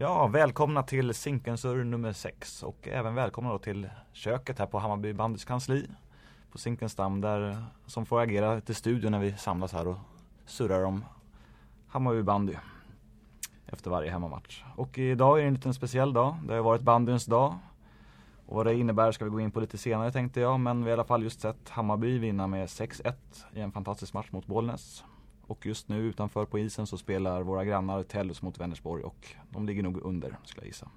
[0.00, 5.12] Ja, välkomna till Zinkensur nummer 6 och även välkomna då till köket här på Hammarby
[5.12, 5.86] bandys kansli
[6.52, 9.96] på Zinkensdamm där som får agera till studion när vi samlas här och
[10.46, 11.04] surrar om
[11.88, 12.54] Hammarby bandy
[13.66, 14.64] efter varje hemmamatch.
[14.76, 16.36] Och idag är det en liten speciell dag.
[16.46, 17.58] Det har varit bandyns dag.
[18.46, 20.60] Och vad det innebär ska vi gå in på lite senare tänkte jag.
[20.60, 23.14] Men vi har i alla fall just sett Hammarby vinna med 6-1
[23.52, 25.04] i en fantastisk match mot Bollnäs.
[25.48, 29.66] Och just nu utanför på isen så spelar våra grannar Tellus mot Vänersborg och de
[29.66, 30.88] ligger nog under skulle jag gissa.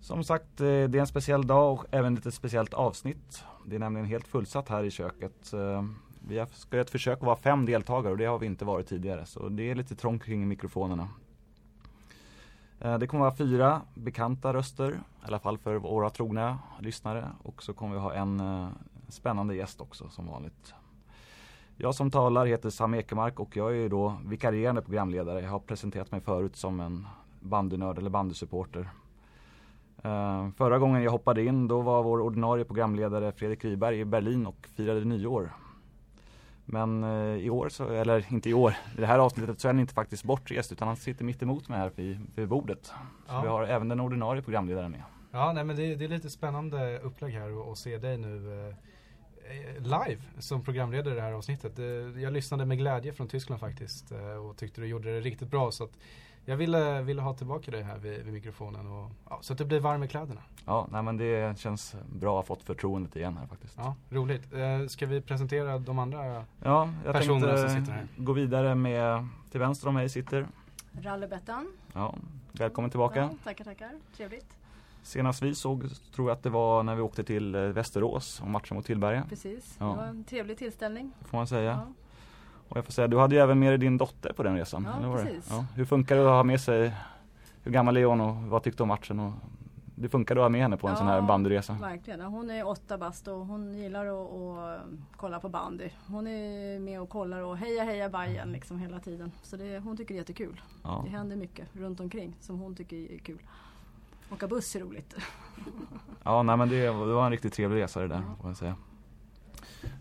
[0.00, 3.44] Som sagt, eh, det är en speciell dag och även ett speciellt avsnitt.
[3.66, 5.52] Det är nämligen helt fullsatt här i köket.
[5.52, 5.84] Eh,
[6.28, 8.86] vi ska göra ett försök att vara fem deltagare och det har vi inte varit
[8.86, 9.26] tidigare.
[9.26, 11.08] Så det är lite trångt kring mikrofonerna.
[12.80, 17.30] Eh, det kommer vara fyra bekanta röster, i alla fall för våra trogna lyssnare.
[17.42, 18.42] Och så kommer vi ha en
[19.08, 20.74] spännande gäst också som vanligt.
[21.78, 25.40] Jag som talar heter Sam Ekemark och jag är då vikarierande programledare.
[25.40, 27.06] Jag har presenterat mig förut som en
[27.40, 28.88] bandynörd eller bandysupporter.
[30.04, 34.46] Uh, förra gången jag hoppade in då var vår ordinarie programledare Fredrik Wiberg i Berlin
[34.46, 35.52] och firade nyår.
[36.64, 39.72] Men uh, i år, så, eller inte i år, i det här avsnittet så är
[39.72, 42.86] han inte faktiskt bortrest utan han sitter mitt emot mig här vid, vid bordet.
[42.86, 42.94] Så
[43.26, 43.40] ja.
[43.40, 45.02] vi har även den ordinarie programledaren med.
[45.30, 48.74] Ja, nej, men det, det är lite spännande upplägg här att se dig nu Eh,
[49.78, 51.78] live som programledare i det här avsnittet.
[51.78, 51.84] Eh,
[52.22, 55.70] jag lyssnade med glädje från Tyskland faktiskt eh, och tyckte du gjorde det riktigt bra.
[55.70, 55.88] Så
[56.44, 59.64] jag ville, ville ha tillbaka dig här vid, vid mikrofonen och, ja, så att du
[59.64, 60.40] blir varm i kläderna.
[60.66, 63.74] Ja, nej, men det känns bra att ha fått förtroendet igen här faktiskt.
[63.76, 64.42] Ja, roligt.
[64.88, 68.06] Ska vi presentera de andra ja, jag personerna som sitter här?
[68.16, 70.46] gå vidare med, till vänster om mig sitter
[71.02, 71.72] Rallybettan.
[71.92, 72.14] Ja,
[72.52, 73.20] välkommen tillbaka.
[73.20, 73.90] Ja, tackar, tackar.
[74.16, 74.46] Trevligt.
[75.06, 75.84] Senast vi såg
[76.14, 79.24] tror jag att det var när vi åkte till eh, Västerås och matchen mot Tillberga.
[79.28, 79.86] Precis, ja.
[79.86, 81.12] det var en trevlig tillställning.
[81.24, 81.70] Får man säga.
[81.70, 81.92] Ja.
[82.68, 84.88] Och jag får säga, du hade ju även med dig din dotter på den resan.
[85.02, 85.48] Ja, precis.
[85.50, 85.66] Ja.
[85.74, 86.92] Hur funkar det att ha med sig,
[87.62, 89.20] hur gammal är hon och vad tyckte om matchen?
[89.20, 89.32] Och
[89.94, 91.72] det funkar att ha med henne på en ja, sån här bandyresa?
[91.80, 94.80] Verkligen, hon är åtta bast och hon gillar att, att,
[95.16, 95.88] kolla på bandy.
[96.06, 99.32] Hon är med och kollar och heja heja Bajen liksom hela tiden.
[99.42, 100.60] Så det, hon tycker det är jättekul.
[100.84, 101.02] Ja.
[101.04, 103.42] Det händer mycket runt omkring som hon tycker är kul.
[104.32, 105.14] Åka buss är roligt.
[106.22, 108.36] ja, nej, men det, det, var en riktigt trevlig resa det där, ja.
[108.40, 108.76] får jag säga.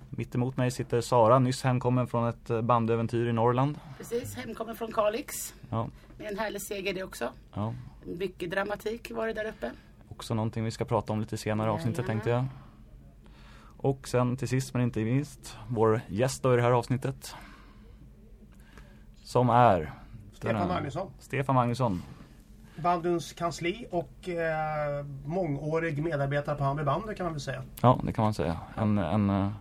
[0.09, 3.79] Mitt emot mig sitter Sara, nyss hemkommen från ett eh, bandäventyr i Norrland.
[3.97, 5.53] Precis, hemkommen från Kalix.
[5.69, 5.87] Ja.
[6.17, 7.29] Med en härlig seger det också.
[7.53, 7.73] Ja.
[8.05, 9.71] Mycket dramatik var det där uppe.
[10.09, 12.45] Också någonting vi ska prata om lite senare i avsnittet tänkte jag.
[13.77, 17.35] Och sen till sist men inte minst, vår gäst då i det här avsnittet.
[19.23, 19.93] Som är
[20.33, 21.11] Stefan Magnusson.
[21.19, 22.01] Stefan Magnusson
[22.75, 27.63] bandyns kansli och eh, mångårig medarbetare på Hammarby bandy kan man väl säga.
[27.81, 28.57] Ja, det kan man säga.
[28.77, 29.51] En, en uh,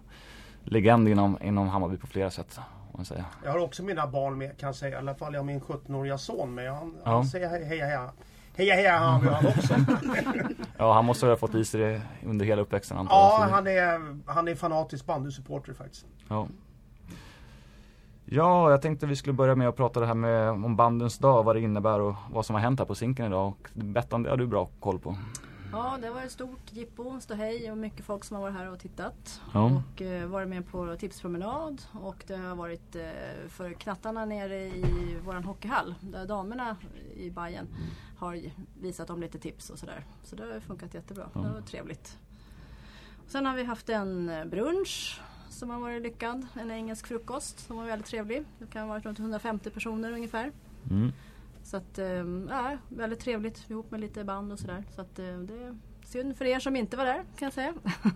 [0.65, 2.61] legend inom, inom Hammarby på flera sätt.
[2.93, 3.25] Man säga.
[3.45, 4.97] Jag har också mina barn med kan jag säga.
[4.97, 6.73] I alla fall jag har min 17-åriga son med.
[6.73, 7.11] Han, ja.
[7.11, 8.11] han säger heja heja.
[8.57, 9.75] Heja heja Hammarby han också.
[10.79, 13.23] ja, han måste ha fått i sig det under hela uppväxten antar jag.
[13.23, 16.07] Ja, han är, han är fanatisk bandysupporter faktiskt.
[16.29, 16.49] Ja.
[18.27, 21.43] Ja, jag tänkte vi skulle börja med att prata det här med om bandens dag,
[21.43, 23.49] vad det innebär och vad som har hänt här på Zinken idag.
[23.49, 25.17] Och Bettan, det har du bra koll på.
[25.73, 28.79] Ja, det var ett stort jippo, ståhej och mycket folk som har varit här och
[28.79, 29.41] tittat.
[29.55, 29.83] Ja.
[29.95, 33.03] Och eh, varit med på tipspromenad och det har varit eh,
[33.49, 36.77] för knattarna nere i våran hockeyhall där damerna
[37.15, 37.67] i Bayern
[38.19, 38.41] har
[38.81, 40.05] visat dem lite tips och sådär.
[40.23, 41.41] Så det har funkat jättebra, ja.
[41.41, 42.19] det var trevligt.
[43.27, 46.47] Sen har vi haft en eh, brunch som har varit lyckad.
[46.55, 48.45] En engelsk frukost som var väldigt trevlig.
[48.59, 50.53] Det kan ha varit runt 150 personer ungefär.
[50.91, 51.13] Mm.
[51.63, 54.85] Så att, ehm, ja, väldigt trevligt ihop med lite band och sådär.
[54.95, 57.75] Så att eh, det synd för er som inte var där kan jag säga.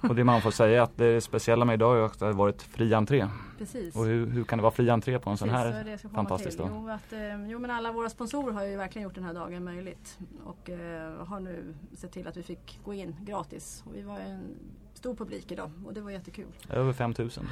[0.08, 2.62] Och det man får säga att det speciella med idag är att det har varit
[2.62, 3.28] fri entré.
[3.58, 3.96] Precis.
[3.96, 6.68] Och hur, hur kan det vara fri entré på en Precis, sån här fantastisk dag?
[6.72, 9.64] Jo, att, eh, jo men alla våra sponsorer har ju verkligen gjort den här dagen
[9.64, 10.18] möjligt.
[10.44, 13.82] Och eh, har nu sett till att vi fick gå in gratis.
[13.86, 14.56] Och vi var en
[14.94, 16.46] stor publik idag och det var jättekul.
[16.70, 17.48] Över 5000.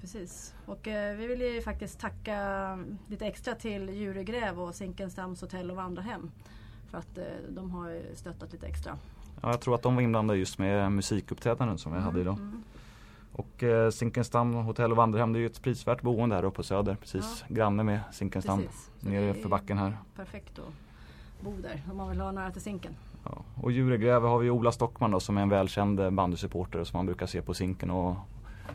[0.00, 0.54] Precis.
[0.66, 2.78] Och eh, vi vill ju faktiskt tacka
[3.08, 6.30] lite extra till Djuregräv och Zinkenstams hotell och vandrarhem.
[6.90, 8.98] För att eh, de har stöttat lite extra.
[9.42, 12.38] Ja, jag tror att de var inblandade just med musikuppträdanden som vi mm, hade idag.
[12.38, 12.62] Mm.
[13.32, 16.62] Och eh, Zinkensdamm hotell och vandrarhem det är ju ett prisvärt boende här uppe på
[16.62, 16.96] Söder.
[17.00, 17.54] Precis ja.
[17.54, 18.62] granne med Zinkensdamm.
[19.00, 19.98] Nere för backen här.
[20.16, 22.96] Perfekt att bo där om man vill ha nära till Zinken.
[23.24, 23.44] Ja.
[23.62, 27.26] Och Djuregräve har vi Ola Stockman då, som är en välkänd bandysupporter som man brukar
[27.26, 28.16] se på Zinken och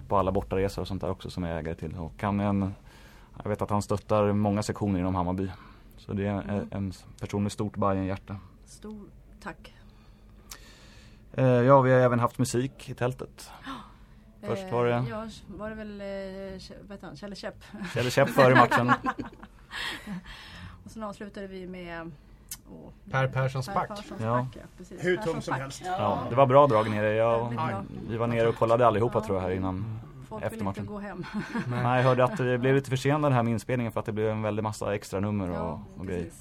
[0.07, 1.95] på alla bortaresor och sånt där också som är ägare till.
[1.97, 2.73] Och han en,
[3.43, 5.49] jag vet att han stöttar många sektioner inom Hammarby.
[5.97, 6.67] Så det är en, mm.
[6.71, 8.37] en person med stort Bajen-hjärta.
[8.65, 9.01] Stor
[9.43, 9.73] tack.
[11.37, 13.51] Eh, ja, vi har även haft musik i tältet.
[14.41, 14.93] Först var det...
[14.93, 17.63] Eh, ja, var det väl eh, vet han, Kjelle Käpp.
[17.93, 18.89] Kjelle Käpp före matchen.
[20.85, 22.11] Och sen avslutade vi med
[22.69, 23.89] Oh, per Perssons back.
[24.21, 24.47] Ja.
[24.99, 25.81] Hur tung som helst.
[25.85, 25.91] Ja.
[25.97, 26.27] ja.
[26.29, 27.13] det var bra drag nere.
[27.13, 27.53] Jag,
[28.09, 29.25] vi var nere och kollade allihopa ja.
[29.25, 29.99] tror jag här innan.
[30.29, 30.85] Folk efter matchen.
[30.85, 31.25] gå hem.
[31.67, 34.29] Nej, jag hörde att det blev lite försenad här med inspelningen för att det blev
[34.29, 36.31] en väldig massa extra nummer och, ja, och grejer.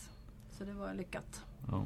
[0.58, 1.44] Så det var lyckat.
[1.70, 1.84] Ja.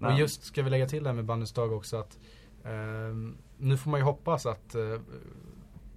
[0.00, 2.18] Och just ska vi lägga till det här med bandens dag också att
[2.64, 3.14] eh,
[3.58, 5.00] nu får man ju hoppas att eh,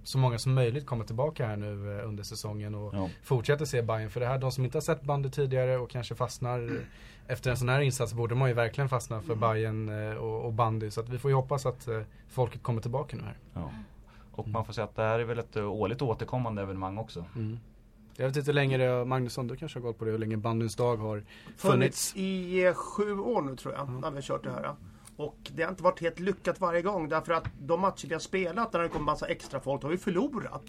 [0.08, 3.10] så många som möjligt kommer tillbaka här nu eh, under säsongen och ja.
[3.22, 4.10] fortsätter se Bayern.
[4.10, 6.80] För det här, de som inte har sett bandet tidigare och kanske fastnar mm.
[7.26, 9.40] efter en sån här insats borde man ju verkligen fastna för mm.
[9.40, 10.90] Bayern eh, och, och bandy.
[10.90, 13.38] Så att vi får ju hoppas att eh, folket kommer tillbaka nu här.
[13.54, 13.70] Ja.
[14.32, 17.24] Och man får säga att det här är väl ett årligt återkommande evenemang också.
[17.36, 17.58] Mm.
[18.20, 20.36] Jag vet inte hur länge det, Magnusson du kanske har gått på det, hur länge
[20.36, 21.24] bandens dag har
[21.56, 21.62] funnits?
[21.62, 24.00] Funnits i sju år nu tror jag, mm.
[24.00, 24.74] när vi har kört det här.
[25.16, 28.20] Och det har inte varit helt lyckat varje gång därför att de matcher vi har
[28.20, 30.62] spelat när det kommer massa extra folk har vi förlorat.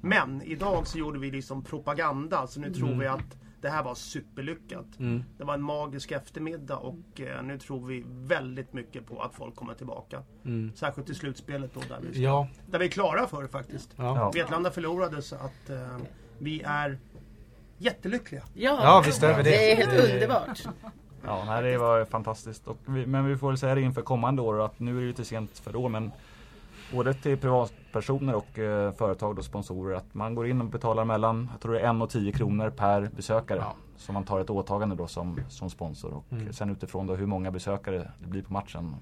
[0.00, 2.78] Men idag så gjorde vi liksom propaganda så nu mm.
[2.78, 4.98] tror vi att det här var superlyckat.
[4.98, 5.24] Mm.
[5.38, 9.54] Det var en magisk eftermiddag och eh, nu tror vi väldigt mycket på att folk
[9.54, 10.22] kommer tillbaka.
[10.44, 10.72] Mm.
[10.74, 12.48] Särskilt i slutspelet då där vi, ska, ja.
[12.66, 13.94] där vi är klara för det faktiskt.
[13.96, 14.30] Ja.
[14.34, 15.98] Vetlanda förlorade så att eh,
[16.42, 16.98] vi är
[17.78, 18.42] jättelyckliga.
[18.54, 19.50] Ja, ja visst är vi det.
[19.50, 20.62] Det är helt underbart.
[21.24, 22.68] Ja, nej, det var fantastiskt.
[22.86, 25.24] Vi, men vi får väl säga det inför kommande år att nu är det lite
[25.24, 26.12] sent för år men
[26.92, 31.48] både till privatpersoner och eh, företag och sponsorer att man går in och betalar mellan,
[31.52, 33.58] jag tror det är 1 och 10 kronor per besökare.
[33.58, 33.74] Ja.
[33.96, 36.52] Så man tar ett åtagande då som, som sponsor och mm.
[36.52, 38.96] sen utifrån då hur många besökare det blir på matchen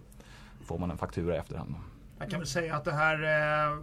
[0.64, 1.74] får man en faktura i efterhand.
[2.20, 3.78] Jag kan väl säga att det här eh,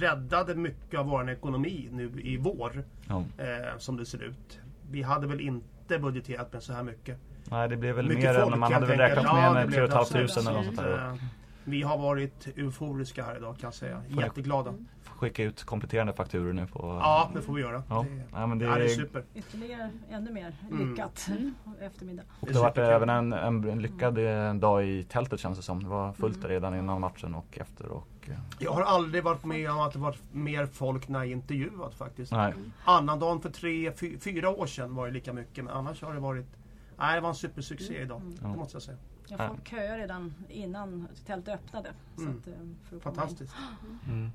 [0.00, 2.84] räddade mycket av vår ekonomi nu i vår.
[3.08, 3.24] Ja.
[3.38, 4.60] Eh, som det ser ut.
[4.90, 7.18] Vi hade väl inte budgeterat med så här mycket.
[7.50, 10.28] Nej, det blev väl mycket mer än man hade väl räknat med, med 3 500
[10.36, 11.18] eller något sånt där.
[11.64, 14.02] Vi har varit euforiska här idag kan jag säga.
[14.08, 14.74] Jätteglada.
[15.04, 16.78] Skicka ut kompletterande fakturor nu på...
[17.02, 17.82] Ja, det får vi göra.
[17.88, 18.06] Ja.
[18.08, 19.24] Det, ja, men det, är, det är super.
[19.34, 20.90] Ytterligare, ännu mer mm.
[20.90, 21.54] lyckat mm.
[21.80, 22.22] eftermiddag.
[22.40, 24.60] Och det har varit även en, en, lyckad mm.
[24.60, 25.82] dag i tältet känns det som.
[25.82, 26.48] Det var fullt mm.
[26.48, 27.86] redan innan matchen och efter.
[27.86, 28.34] Och, eh.
[28.58, 32.32] jag har aldrig varit med om att det varit mer folk när jag intervjuat faktiskt.
[32.32, 32.54] Nej.
[32.84, 36.46] Annandagen för tre, fyra år sedan var det lika mycket men annars har det varit
[36.98, 38.02] Nej, det var en supersuccé mm.
[38.02, 38.20] idag.
[38.20, 38.52] Mm.
[38.52, 38.98] Det måste jag säga.
[39.26, 41.92] Ja, folk köade redan innan tältet öppnade.
[42.18, 42.40] Mm.
[42.40, 42.46] Att,
[42.92, 43.54] eh, Fantastiskt.
[44.08, 44.30] Mm.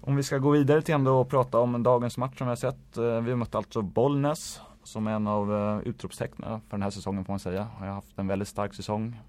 [0.00, 2.56] Om vi ska gå vidare till ändå och prata om dagens match som vi har
[2.56, 2.96] sett.
[2.96, 6.90] Eh, vi har mött alltså Bollnäs som är en av eh, utropstecknen för den här
[6.90, 7.68] säsongen får man säga.
[7.78, 9.20] Har haft en väldigt stark säsong.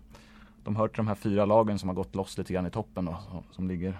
[0.64, 3.06] De hör till de här fyra lagen som har gått loss lite grann i toppen
[3.06, 4.00] då, som ligger.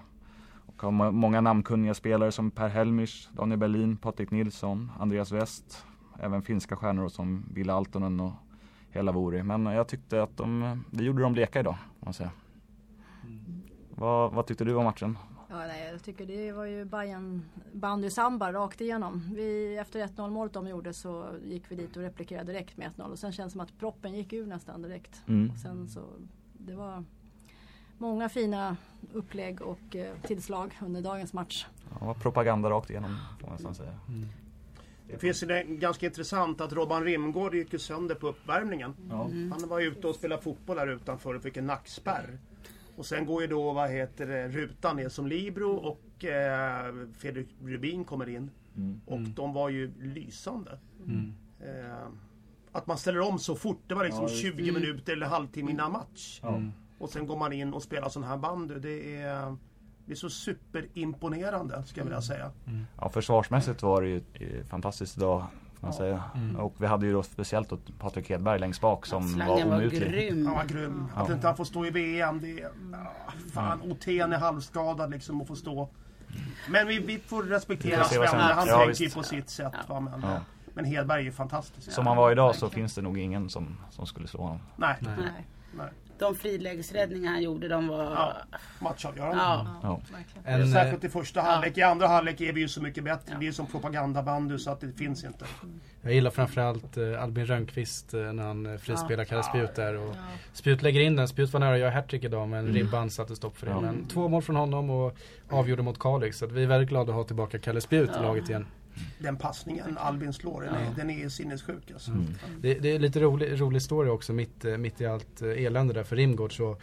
[0.66, 5.84] Och har många namnkunniga spelare som Per Helmisch, Daniel Berlin, Patrik Nilsson, Andreas West,
[6.20, 8.32] även finska stjärnor som Ville Altonen och
[8.96, 9.42] hela Vori.
[9.42, 11.76] Men jag tyckte att de, vi gjorde dem leka idag.
[12.00, 12.30] Man säga.
[13.24, 13.62] Mm.
[13.94, 15.18] Vad, vad tyckte du om matchen?
[15.48, 19.30] Ja, nej, jag tycker det var ju Bayern bandy samba rakt igenom.
[19.34, 23.02] Vi, efter 1-0 målet de gjorde så gick vi dit och replikerade direkt med 1-0
[23.02, 25.22] och sen känns det som att proppen gick ur nästan direkt.
[25.28, 25.50] Mm.
[25.50, 26.00] Och sen så,
[26.52, 27.04] det var
[27.98, 28.76] många fina
[29.12, 31.66] upplägg och eh, tillslag under dagens match.
[32.00, 33.94] Ja, propaganda rakt igenom får man nästan säga.
[34.08, 34.28] Mm.
[35.08, 38.94] Det finns ju ganska intressant att Robban Rimgård gick ju sönder på uppvärmningen.
[39.10, 39.52] Mm.
[39.52, 42.38] Han var ute och spelade fotboll här utanför och fick en nackspärr.
[42.96, 47.48] Och sen går ju då, vad heter det, Rutan ner som Libro och eh, Fredrik
[47.62, 48.50] Rubin kommer in.
[48.76, 49.00] Mm.
[49.06, 49.34] Och mm.
[49.34, 50.78] de var ju lysande.
[51.06, 51.32] Mm.
[51.60, 52.08] Eh,
[52.72, 55.92] att man ställer om så fort, det var liksom ja, 20 minuter eller halvtimme innan
[55.92, 56.40] match.
[56.98, 58.74] Och sen går man in och spelar sån här bandy.
[58.74, 59.56] Det är
[60.06, 62.50] det är så superimponerande, ska jag vilja säga.
[62.66, 62.86] Mm.
[63.00, 64.22] Ja, försvarsmässigt var det ju
[64.64, 65.44] fantastiskt idag.
[65.80, 65.98] Man ja.
[65.98, 66.22] säga.
[66.34, 66.56] Mm.
[66.56, 70.00] Och vi hade ju då speciellt då Patrik Hedberg längst bak som Slangen var omutlig.
[70.00, 70.46] Var grym.
[70.46, 71.06] Han var grym.
[71.14, 72.70] Att inte han får stå i VM, det är...
[73.52, 73.92] Fan, mm.
[73.92, 75.88] Oten är halvskadad liksom och får stå.
[76.68, 78.28] Men vi, vi får respektera Sven.
[78.28, 79.74] Han ja, tänker ju på sitt sätt.
[79.88, 80.00] Va?
[80.00, 80.40] Men, ja.
[80.74, 81.92] men Hedberg är ju fantastisk.
[81.92, 84.60] Som han var idag så finns det nog ingen som, som skulle slå honom.
[84.76, 84.96] Nej.
[85.00, 85.16] Nej.
[85.76, 88.04] Nej de frilägesräddningar han gjorde, de var...
[88.04, 88.36] Ja,
[88.78, 89.36] matchavgörande.
[89.36, 89.80] Ja.
[89.82, 90.00] Ja.
[90.44, 91.78] En, Särskilt i första halvlek.
[91.78, 93.32] I andra halvlek är vi ju så mycket bättre.
[93.32, 93.36] Ja.
[93.40, 95.44] Det är som propagandabandy så att det finns inte.
[96.02, 99.94] Jag gillar framförallt eh, Albin Rönnqvist eh, när han eh, frispelar Kalle Spjut där.
[99.96, 100.14] Och
[100.52, 101.28] Spjut lägger in den.
[101.28, 102.74] Spjut var nära att göra hattrick idag men mm.
[102.74, 103.80] ribban satte stopp för det.
[103.80, 105.16] Men två mål från honom och
[105.50, 106.38] avgjorde mot Kalix.
[106.38, 108.66] Så vi är väldigt glada att ha tillbaka Kalle Spjut i laget igen
[109.18, 111.90] den passningen Albin slår, den är, den är sinnessjuk.
[111.90, 112.10] Alltså.
[112.10, 112.26] Mm.
[112.60, 116.16] Det, det, är lite rolig, rolig story också mitt, mitt i allt elände där för
[116.16, 116.56] Rimgård.
[116.56, 116.76] Så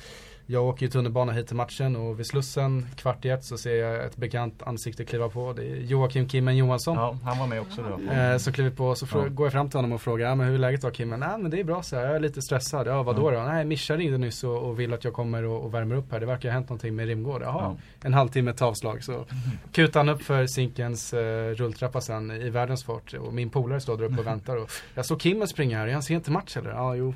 [0.45, 3.75] jag åker ju tunnelbana hit till matchen och vid Slussen kvart i ett så ser
[3.75, 5.53] jag ett bekant ansikte kliva på.
[5.53, 6.97] Det är Joakim Kimmen Johansson.
[6.97, 8.11] Ja, han var med också då.
[8.11, 9.27] Eh, så kliver på så ja.
[9.27, 11.19] går jag fram till honom och frågar, men hur är läget då Kimmen?
[11.19, 12.87] Nej men det är bra så jag är lite stressad.
[12.87, 13.39] Ja vadå mm.
[13.39, 13.51] då?
[13.51, 16.19] Nej Mischa ringde nyss och, och vill att jag kommer och, och, värmer upp här.
[16.19, 17.41] Det verkar ha hänt någonting med Rimgård.
[17.41, 17.77] Jaha, ja.
[18.01, 19.03] en halvtimme ett avslag.
[19.03, 19.25] Så
[19.71, 23.13] kutar han upp för Zinkens eh, rulltrappa sen i världens fart.
[23.13, 24.55] Och min polare står där uppe och väntar.
[24.55, 26.69] Och jag såg Kimmen springa här, är han sent till match eller?
[26.69, 27.13] Ja jo,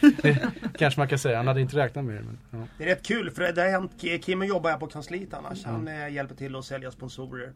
[0.78, 1.36] kanske man kan säga.
[1.36, 2.22] Han hade inte räknat med det.
[2.22, 2.65] Men, ja.
[2.78, 5.64] Det är rätt kul för det har hänt, Kimmen jobbar här på kansliet annars.
[5.64, 6.14] Han mm.
[6.14, 7.52] hjälper till att sälja sponsorer.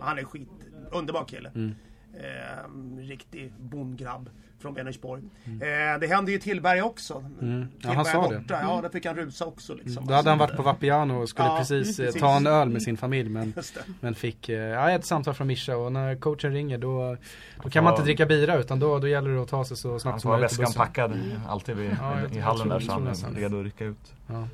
[0.00, 0.48] Han är skit,
[0.92, 1.52] underbar kille.
[1.54, 1.74] Mm.
[2.14, 5.22] Eh, riktig bondgrabb från Vänersborg.
[5.44, 5.62] Mm.
[5.94, 7.24] Eh, det hände ju Tillberg också.
[7.40, 7.68] Mm.
[7.78, 8.34] Ja, han sa borta.
[8.34, 8.44] det.
[8.48, 8.82] Ja, mm.
[8.82, 9.74] där fick han rusa också.
[9.74, 10.06] Liksom.
[10.06, 12.68] Då hade han varit på Vapiano och skulle ja, precis, eh, precis, ta en öl
[12.68, 13.28] med sin familj.
[13.28, 13.54] Men,
[14.00, 17.16] men fick eh, ja, ett samtal från Mischa och när coachen ringer då,
[17.62, 19.98] då kan man inte dricka bira utan då, då gäller det att ta sig så
[19.98, 20.50] snabbt som möjligt.
[20.56, 23.84] Han väskan packad alltid vid, ja, i hallen där så han är redo att rycka
[23.84, 24.14] ut.
[24.26, 24.48] Ja.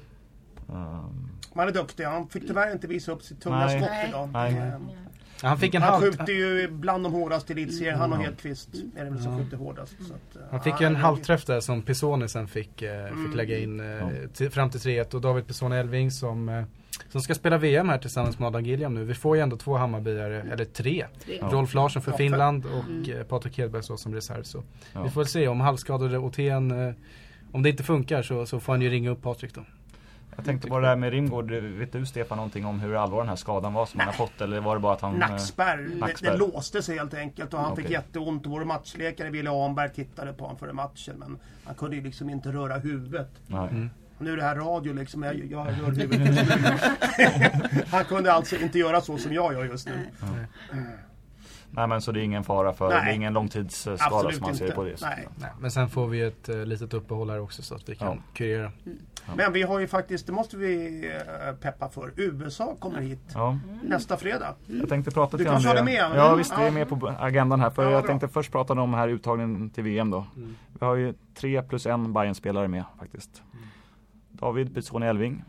[0.68, 1.30] Um.
[1.54, 2.04] Man är duktig.
[2.04, 4.28] Han fick tyvärr inte visa upp sitt tunga skott idag.
[4.32, 4.72] Nej.
[5.42, 7.98] Han, fick en han skjuter ju bland de hårdaste i elitserien.
[7.98, 9.94] Han och Hedqvist är det väl som skjuter hårdast.
[10.00, 13.36] Att, han fick ju en halvträff där som Pisoni sen fick, eh, fick mm.
[13.36, 15.14] lägga in eh, till, fram till 3-1.
[15.14, 16.64] Och David Pisoni Elving som, eh,
[17.08, 19.04] som ska spela VM här tillsammans med Adam Gilliam nu.
[19.04, 21.06] Vi får ju ändå två Hammarbyare, eller tre.
[21.24, 21.38] tre.
[21.40, 23.26] Rolf Larsson för Finland och mm.
[23.28, 24.42] Patrik Hedberg så som reserv.
[24.42, 24.62] Så
[25.04, 26.94] vi får väl se om halvskadade Othén
[27.52, 29.64] om det inte funkar så, så får han ju ringa upp Patrik då.
[30.36, 31.50] Jag tänkte på det där med Rimgård.
[31.50, 34.06] Vet du Stefan någonting om hur allvarlig den här skadan var som Nej.
[34.06, 34.40] han har fått?
[34.40, 35.22] Eller var det bara att han...
[35.22, 35.76] Eh, nackspärr.
[35.76, 37.84] Det, det låste sig helt enkelt och han okay.
[37.84, 38.46] fick jätteont.
[38.46, 42.52] Vår matchläkare Wille Ahnberg tittade på honom före matchen men han kunde ju liksom inte
[42.52, 43.30] röra huvudet.
[43.50, 43.90] Mm.
[44.18, 46.48] Nu är det här radio liksom, jag, jag rör huvudet.
[47.90, 50.08] han kunde alltså inte göra så som jag gör just nu.
[50.72, 50.86] Mm.
[51.70, 53.04] Nej men så det är ingen fara för, Nej.
[53.04, 55.00] det är ingen långtidsskada som man ser på det.
[55.02, 55.28] Nej.
[55.36, 55.50] Nej.
[55.60, 58.22] Men sen får vi ett uh, litet uppehåll här också så att vi kan ja.
[58.34, 58.72] kurera.
[58.86, 58.98] Mm.
[59.26, 59.32] Ja.
[59.36, 63.58] Men vi har ju faktiskt, det måste vi uh, peppa för, USA kommer hit ja.
[63.82, 64.54] nästa fredag.
[64.68, 64.80] Mm.
[64.80, 66.10] Jag tänkte prata till Du kanske har det med?
[66.14, 67.70] Ja visst, det är med på agendan här.
[67.70, 68.08] För jag bra.
[68.08, 70.26] tänkte först prata om här uttagningen till VM då.
[70.36, 70.56] Mm.
[70.80, 73.42] Vi har ju tre plus en bayern spelare med faktiskt.
[73.52, 73.64] Mm.
[74.30, 75.44] David Pizzoni Elving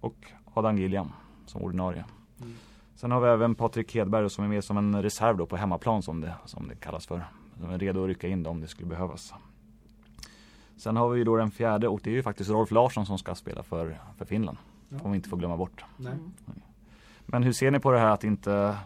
[0.00, 0.16] och
[0.54, 1.12] Adam Gilliam
[1.46, 2.04] som ordinarie.
[2.40, 2.54] Mm.
[2.96, 6.02] Sen har vi även Patrik Hedberg som är med som en reserv då på hemmaplan
[6.02, 7.24] som det, som det kallas för.
[7.54, 9.34] De är redo att rycka in då om det skulle behövas.
[10.76, 13.34] Sen har vi då den fjärde och det är ju faktiskt Rolf Larsson som ska
[13.34, 14.58] spela för, för Finland.
[14.88, 14.98] Ja.
[14.98, 15.84] Får vi inte få glömma bort.
[15.96, 16.14] Nej.
[17.26, 18.76] Men hur ser ni på det här att inte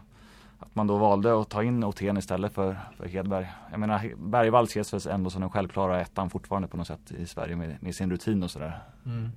[0.58, 3.46] att man då valde att ta in Othén istället för, för Hedberg.
[3.70, 7.26] Jag menar Bergvall ses väl ändå som den självklara ettan fortfarande på något sätt i
[7.26, 8.82] Sverige med, med sin rutin och sådär.
[9.06, 9.30] Mm.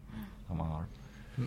[0.48, 0.84] Som man har.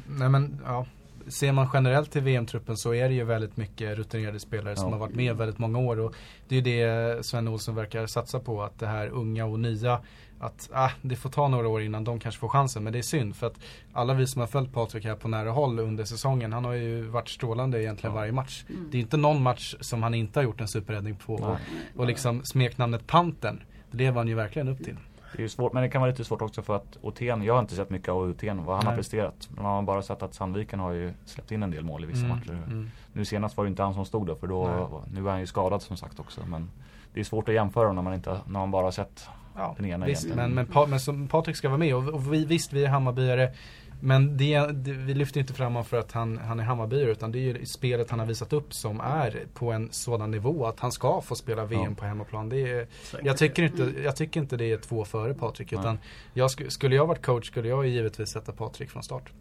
[0.08, 0.86] Nej men ja,
[1.26, 4.76] ser man generellt till VM-truppen så är det ju väldigt mycket rutinerade spelare ja.
[4.76, 6.00] som har varit med väldigt många år.
[6.00, 6.14] Och
[6.48, 10.00] det är ju det Sven Olsson verkar satsa på, att det här unga och nya
[10.38, 12.84] att ah, det får ta några år innan de kanske får chansen.
[12.84, 13.60] Men det är synd för att
[13.92, 16.52] alla vi som har följt Patrik här på nära håll under säsongen.
[16.52, 18.20] Han har ju varit strålande egentligen ja.
[18.20, 18.64] varje match.
[18.68, 18.88] Mm.
[18.90, 21.34] Det är inte någon match som han inte har gjort en superräddning på.
[21.34, 21.56] Och,
[21.96, 23.60] och liksom smeknamnet Panten,
[23.90, 24.96] det lever han ju verkligen upp till.
[25.32, 27.54] Det är ju svårt, men det kan vara lite svårt också för att Othén, jag
[27.54, 28.92] har inte sett mycket av Othén, vad han Nej.
[28.92, 29.48] har presterat.
[29.56, 32.24] Man har bara sett att Sandviken har ju släppt in en del mål i vissa
[32.24, 32.62] mm, matcher.
[32.66, 32.90] Mm.
[33.12, 35.46] Nu senast var det inte han som stod då, för då, nu är han ju
[35.46, 36.40] skadad som sagt också.
[36.46, 36.70] Men
[37.14, 39.86] det är svårt att jämföra när man, inte, när man bara har sett ja, den
[39.86, 42.72] ena visst, men, men, pa, men som Patrik ska vara med och, och vi, visst
[42.72, 43.52] vi är Hammarbyare
[44.00, 47.32] men det, det, vi lyfter inte fram honom för att han, han är Hammarbyare utan
[47.32, 50.80] det är ju spelet han har visat upp som är på en sådan nivå att
[50.80, 51.94] han ska få spela VM ja.
[51.94, 52.48] på hemmaplan.
[52.48, 52.86] Det är,
[53.22, 55.98] jag, tycker inte, jag tycker inte det är två före Patrik utan
[56.32, 59.32] jag, skulle jag varit coach skulle jag givetvis sätta Patrik från start.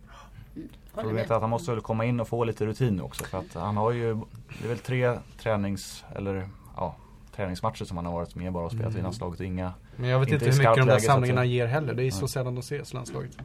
[0.93, 3.53] Problemet är att han måste väl komma in och få lite rutin också för att
[3.53, 4.13] han har ju,
[4.59, 6.95] det är väl tre tränings, eller ja,
[7.35, 8.99] träningsmatcher som han har varit med bara och spelat mm.
[8.99, 9.41] i landslaget.
[9.41, 11.93] Inga, Men jag vet inte, inte hur mycket de där samlingarna ger heller.
[11.93, 13.37] Det är så sällan de ses landslaget.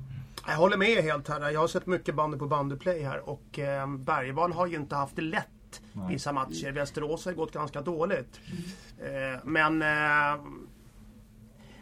[0.47, 1.51] Jag håller med helt här.
[1.51, 5.17] Jag har sett mycket bandy på bandyplay här och eh, Bergvall har ju inte haft
[5.17, 6.13] det lätt Nej.
[6.13, 6.73] vissa matcher.
[6.73, 8.41] Västerås har gått ganska dåligt.
[9.01, 9.35] Mm.
[9.35, 10.45] Eh, men eh,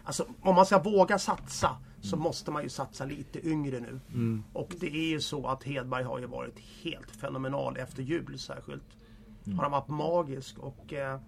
[0.05, 2.23] alltså, om man ska våga satsa så mm.
[2.23, 4.01] måste man ju satsa lite yngre nu.
[4.15, 4.45] Mm.
[4.53, 8.97] Och det är ju så att Hedberg har ju varit helt fenomenal efter jul särskilt.
[9.47, 9.59] Mm.
[9.59, 11.21] Han har varit magisk och eh,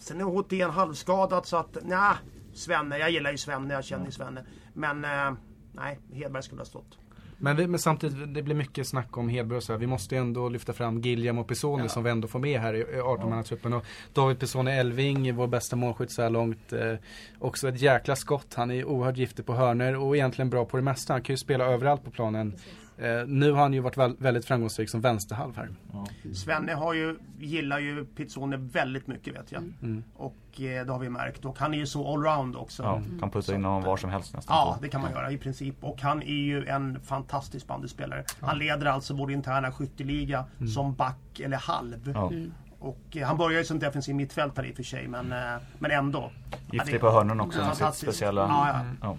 [0.00, 2.18] sen är Hothén halvskadad så att nja,
[2.54, 4.44] Svenne, jag gillar ju Svenne, jag känner ju Svenne.
[4.74, 5.32] Men eh,
[5.72, 6.98] nej, Hedberg skulle ha stått.
[7.42, 9.78] Men, det, men samtidigt, det blir mycket snack om Hedberg så här.
[9.78, 11.88] Vi måste ändå lyfta fram Gilliam och Pisoni ja.
[11.88, 13.76] som vi ändå får med här i 18-mannatruppen.
[13.76, 16.72] Och David Pisoni Elving, vår bästa målskytt så här långt.
[16.72, 16.94] Eh,
[17.38, 18.54] också ett jäkla skott.
[18.54, 21.12] Han är oerhört giftig på hörner och egentligen bra på det mesta.
[21.12, 22.56] Han kan ju spela överallt på planen.
[23.00, 25.68] Eh, nu har han ju varit väldigt framgångsrik som vänsterhalv här.
[25.92, 26.06] Ja.
[26.34, 29.62] Svenne har ju, gillar ju Pizzone väldigt mycket vet jag.
[29.82, 30.04] Mm.
[30.14, 31.44] Och eh, det har vi märkt.
[31.44, 32.82] Och han är ju så allround också.
[32.82, 34.56] Ja, kan putta in honom var som helst nästan.
[34.56, 35.84] Ja, det kan man göra i princip.
[35.84, 38.24] Och han är ju en fantastisk bandyspelare.
[38.40, 38.46] Ja.
[38.46, 40.68] Han leder alltså vår interna skytteliga mm.
[40.68, 42.12] som back eller halv.
[42.14, 42.28] Ja.
[42.28, 42.52] Mm.
[42.78, 45.90] Och eh, han började ju som defensiv mittfältare i och för sig men, eh, men
[45.90, 46.30] ändå.
[46.72, 48.40] Giftig på hörnen också med sitt speciella...
[48.40, 49.16] Ja, ja.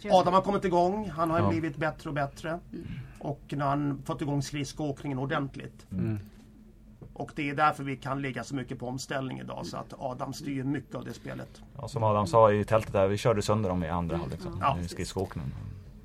[0.00, 0.20] Ja.
[0.20, 1.10] Adam har kommit igång.
[1.10, 1.48] Han har ja.
[1.48, 2.48] blivit bättre och bättre.
[2.48, 2.86] Mm.
[3.18, 5.86] Och när han fått igång skridskoåkningen ordentligt.
[5.92, 6.18] Mm.
[7.12, 9.66] Och det är därför vi kan ligga så mycket på omställning idag.
[9.66, 11.62] Så att Adam styr mycket av det spelet.
[11.76, 14.40] Ja, som Adam sa i tältet där, vi körde sönder dem i andra halvlek.
[14.40, 14.78] Liksom, ja.
[14.88, 15.50] skridskoåkningen.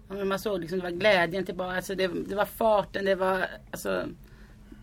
[0.10, 1.76] Ja, man såg liksom, det var glädjen tillbaka.
[1.76, 4.06] Alltså det, det var farten, det var alltså,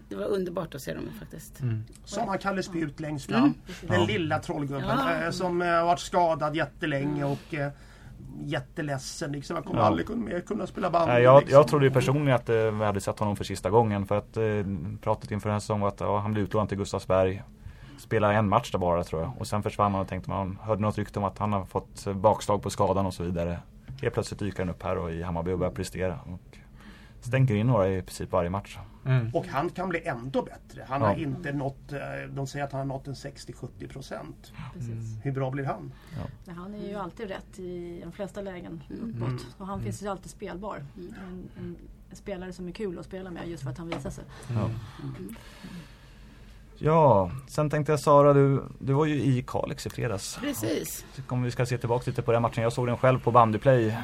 [0.09, 1.61] det var underbart att se dem faktiskt.
[1.61, 1.85] Mm.
[2.05, 3.43] Som han Kalle Spjut längst fram.
[3.43, 3.55] Mm.
[3.81, 4.07] Den ja.
[4.07, 5.25] lilla trollgubben ja.
[5.25, 7.71] äh, som äh, varit skadad jättelänge och äh,
[8.41, 9.33] jätteledsen.
[9.33, 9.57] Liksom.
[9.57, 9.87] Jag kommer ja.
[9.87, 11.15] aldrig mer kunna spela bandy.
[11.15, 11.59] Jag, liksom.
[11.59, 14.07] jag trodde ju personligen att eh, vi hade sett honom för sista gången.
[14.07, 14.45] För att eh,
[15.01, 17.43] pratet inför den här säsongen var att ja, han blev utlånad till Gustavsberg.
[17.99, 19.33] Spelade en match där bara tror jag.
[19.39, 22.07] Och sen försvann han och tänkte man hörde något rykte om att han har fått
[22.15, 23.59] bakslag på skadan och så vidare.
[24.03, 26.19] Helt plötsligt dyker han upp här och i Hammarby och börjar prestera.
[26.25, 26.59] Och
[27.21, 28.79] stänker in några i princip varje match.
[29.07, 29.31] Mm.
[29.35, 30.85] Och han kan bli ändå bättre.
[30.89, 31.07] Han ja.
[31.07, 34.53] har inte nått, eh, de säger att han har nått en 60-70 procent.
[34.81, 34.99] Mm.
[35.23, 35.93] Hur bra blir han?
[36.17, 36.53] Ja.
[36.55, 39.29] Han är ju alltid rätt i de flesta lägen uppåt.
[39.29, 39.39] Mm.
[39.59, 40.85] Och han finns ju alltid spelbar.
[40.97, 41.77] En, en, en,
[42.13, 44.25] spelare som är kul att spela med just för att han visar sig.
[44.49, 44.71] Ja.
[45.03, 45.35] Mm.
[46.79, 50.39] Ja, sen tänkte jag Sara, du, du var ju i Kalix i fredags.
[50.41, 51.05] Precis.
[51.29, 52.63] Om vi ska se tillbaka lite på den matchen.
[52.63, 53.97] Jag såg den själv på bandyplay.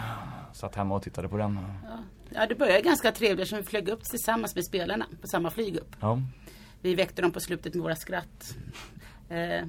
[0.53, 1.59] Satt hemma och tittade på den.
[1.85, 1.99] Ja.
[2.35, 5.77] Ja, det började ganska trevligt som vi flög upp tillsammans med spelarna på samma flyg
[5.77, 5.97] upp.
[6.01, 6.21] Ja.
[6.81, 8.57] Vi väckte dem på slutet med våra skratt.
[9.29, 9.67] Eh,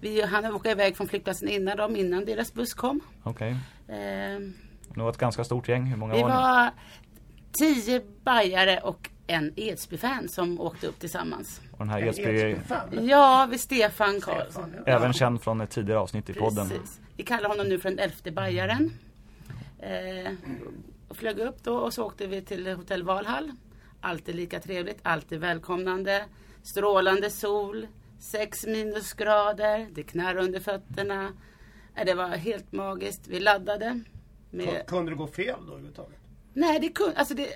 [0.00, 3.00] vi hann åka iväg från flygplatsen innan dem, innan deras buss kom.
[3.22, 3.56] Okej.
[3.86, 3.98] Okay.
[3.98, 4.40] Eh,
[4.94, 5.86] det var ett ganska stort gäng.
[5.86, 6.34] Hur många vi var ni?
[6.34, 6.70] Vi var
[7.58, 11.60] tio bajare och en Edsby-fan som åkte upp tillsammans.
[11.72, 12.56] Och den här Edsby...
[13.02, 14.74] Ja, vid Stefan Karlsson.
[14.86, 16.58] Även känd från ett tidigare avsnitt i Precis.
[16.58, 16.82] podden.
[17.16, 18.92] Vi kallar honom nu för den elfte bajaren.
[19.84, 20.32] Eh,
[21.08, 23.52] och flög upp då och så åkte vi till Hotell Valhall.
[24.00, 26.24] Alltid lika trevligt, alltid välkomnande.
[26.62, 27.86] Strålande sol,
[28.18, 31.32] 6 minusgrader, det knarrade under fötterna.
[32.06, 33.28] Det var helt magiskt.
[33.28, 34.00] Vi laddade.
[34.50, 34.86] Med...
[34.86, 36.18] Kunde det gå fel då överhuvudtaget?
[36.52, 37.16] Nej, det kunde...
[37.16, 37.48] Alltså det,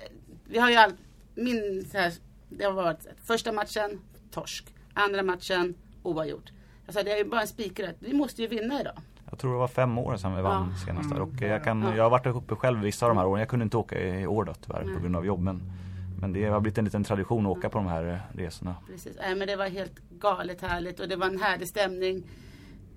[0.45, 0.95] vi har ju allt...
[1.35, 1.85] Min...
[1.91, 2.13] Så här,
[2.49, 4.65] det har varit första matchen, torsk.
[4.93, 6.51] Andra matchen, oavgjort.
[6.85, 7.95] Alltså det är ju bara en spikrätt.
[7.99, 9.01] Vi måste ju vinna idag.
[9.29, 10.85] Jag tror det var fem år sedan vi vann ja.
[10.85, 11.21] senast där.
[11.21, 13.39] Och jag, kan, jag har varit uppe själv vissa av de här åren.
[13.39, 14.95] Jag kunde inte åka i år då tyvärr mm.
[14.95, 15.61] på grund av jobben.
[16.21, 18.75] Men det har blivit en liten tradition att åka på de här resorna.
[18.87, 22.23] Precis, äh, men det var helt galet härligt och det var en härlig stämning.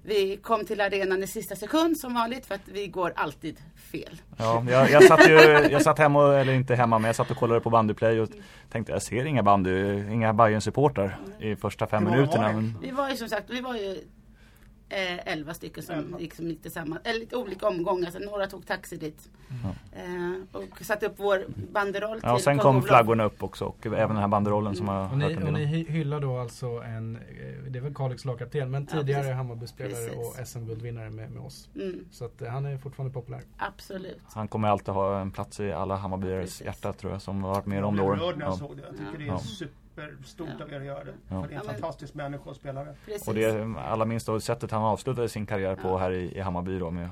[0.05, 3.61] Vi kom till arenan i sista sekund som vanligt för att vi går alltid
[3.93, 4.21] fel.
[4.37, 5.35] Ja, jag, jag satt ju,
[5.71, 8.29] jag satt hemma, eller inte hemma, men jag satt och kollade på bandyplay och
[8.71, 12.53] tänkte jag ser inga bandy, inga Bayern supportrar i första fem minuterna.
[12.53, 12.79] Men...
[12.81, 13.99] Vi var ju som sagt, vi var ju
[14.93, 16.19] eh, 11 stycken som mm.
[16.19, 17.01] liksom gick tillsammans.
[17.05, 18.11] Eller lite olika omgångar.
[18.11, 19.31] Så några tog taxi dit.
[19.51, 20.47] Mm.
[20.53, 23.65] Eh, och satte upp vår banderoll Ja, och sen kom flaggorna upp också.
[23.65, 27.17] Och även den här banderollen som har och ni, och ni hyllar då alltså en,
[27.17, 27.23] eh,
[27.69, 31.69] det är väl Kalix lagkapten, men tidigare ja, Hammarby-spelare och SM-guldvinnare med, med oss.
[31.75, 32.05] Mm.
[32.11, 33.43] Så att eh, han är fortfarande populär.
[33.57, 34.21] Absolut.
[34.25, 37.67] Han kommer alltid ha en plats i alla Hammarbyares hjärta tror jag, som har varit
[37.67, 38.41] med om det åren.
[38.41, 38.83] Jag såg det.
[38.91, 40.65] Tycker det är super superstort ja.
[40.65, 41.15] av er att göra det.
[41.29, 41.43] Ja.
[41.43, 42.95] För det är en ja, fantastisk människa och spelare.
[43.05, 43.29] Precis.
[43.29, 46.79] Och det alla minst då sättet han avslutade sin karriär på här i, i Hammarby
[46.79, 47.07] då med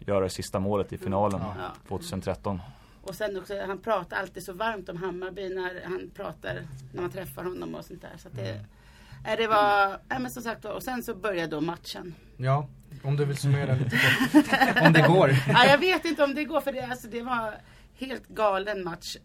[0.00, 1.74] att göra det sista målet i finalen ja.
[1.88, 2.60] 2013.
[3.02, 7.10] Och sen också, han pratar alltid så varmt om Hammarby när han pratar, när man
[7.10, 8.12] träffar honom och sånt där.
[8.16, 9.36] Så det, mm.
[9.36, 12.14] det var, äh, men som sagt och sen så började då matchen.
[12.36, 12.68] Ja,
[13.02, 14.82] om du vill summera lite kort.
[14.86, 15.30] om det går.
[15.48, 17.54] ja, jag vet inte om det går för det, alltså, det var
[17.94, 19.16] helt galen match.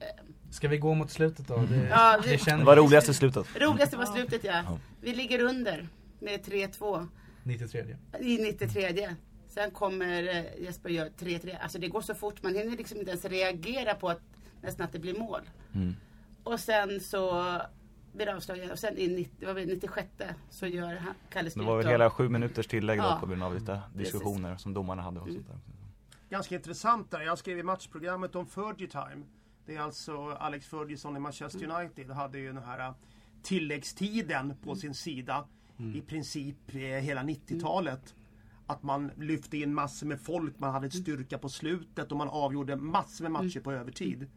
[0.49, 1.55] Ska vi gå mot slutet då?
[1.57, 3.47] Det, ja, vi, det, det var roligast i slutet.
[3.55, 4.77] Roligast var slutet ja.
[5.01, 5.87] Vi ligger under
[6.19, 7.07] med 3-2.
[7.43, 7.95] 93.
[8.19, 9.15] I 93.
[9.47, 11.57] Sen kommer eh, Jesper gör 3-3.
[11.61, 12.43] Alltså det går så fort.
[12.43, 14.21] Man hinner liksom inte ens reagera på att
[14.61, 15.41] nästan att det blir mål.
[15.73, 15.95] Mm.
[16.43, 17.43] Och sen så
[18.13, 20.07] blir det avslag Och sen i 90, var 96
[20.49, 23.13] så gör han, Kalle Det var väl hela sju minuters tillägg ja.
[23.13, 24.63] då på grund av lite diskussioner Precis.
[24.63, 25.19] som domarna hade.
[25.19, 25.43] Och mm.
[25.43, 25.78] sånt där.
[26.29, 27.21] Ganska intressant där.
[27.21, 29.25] Jag skrev i matchprogrammet om Fergie Time.
[29.65, 31.77] Det är alltså Alex Ferguson i Manchester mm.
[31.77, 32.11] United.
[32.11, 32.93] hade ju den här äh,
[33.41, 35.45] tilläggstiden på sin sida
[35.77, 35.95] mm.
[35.95, 38.15] i princip eh, hela 90-talet.
[38.67, 42.29] Att man lyfte in massor med folk, man hade ett styrka på slutet och man
[42.29, 44.27] avgjorde massor med matcher på övertid.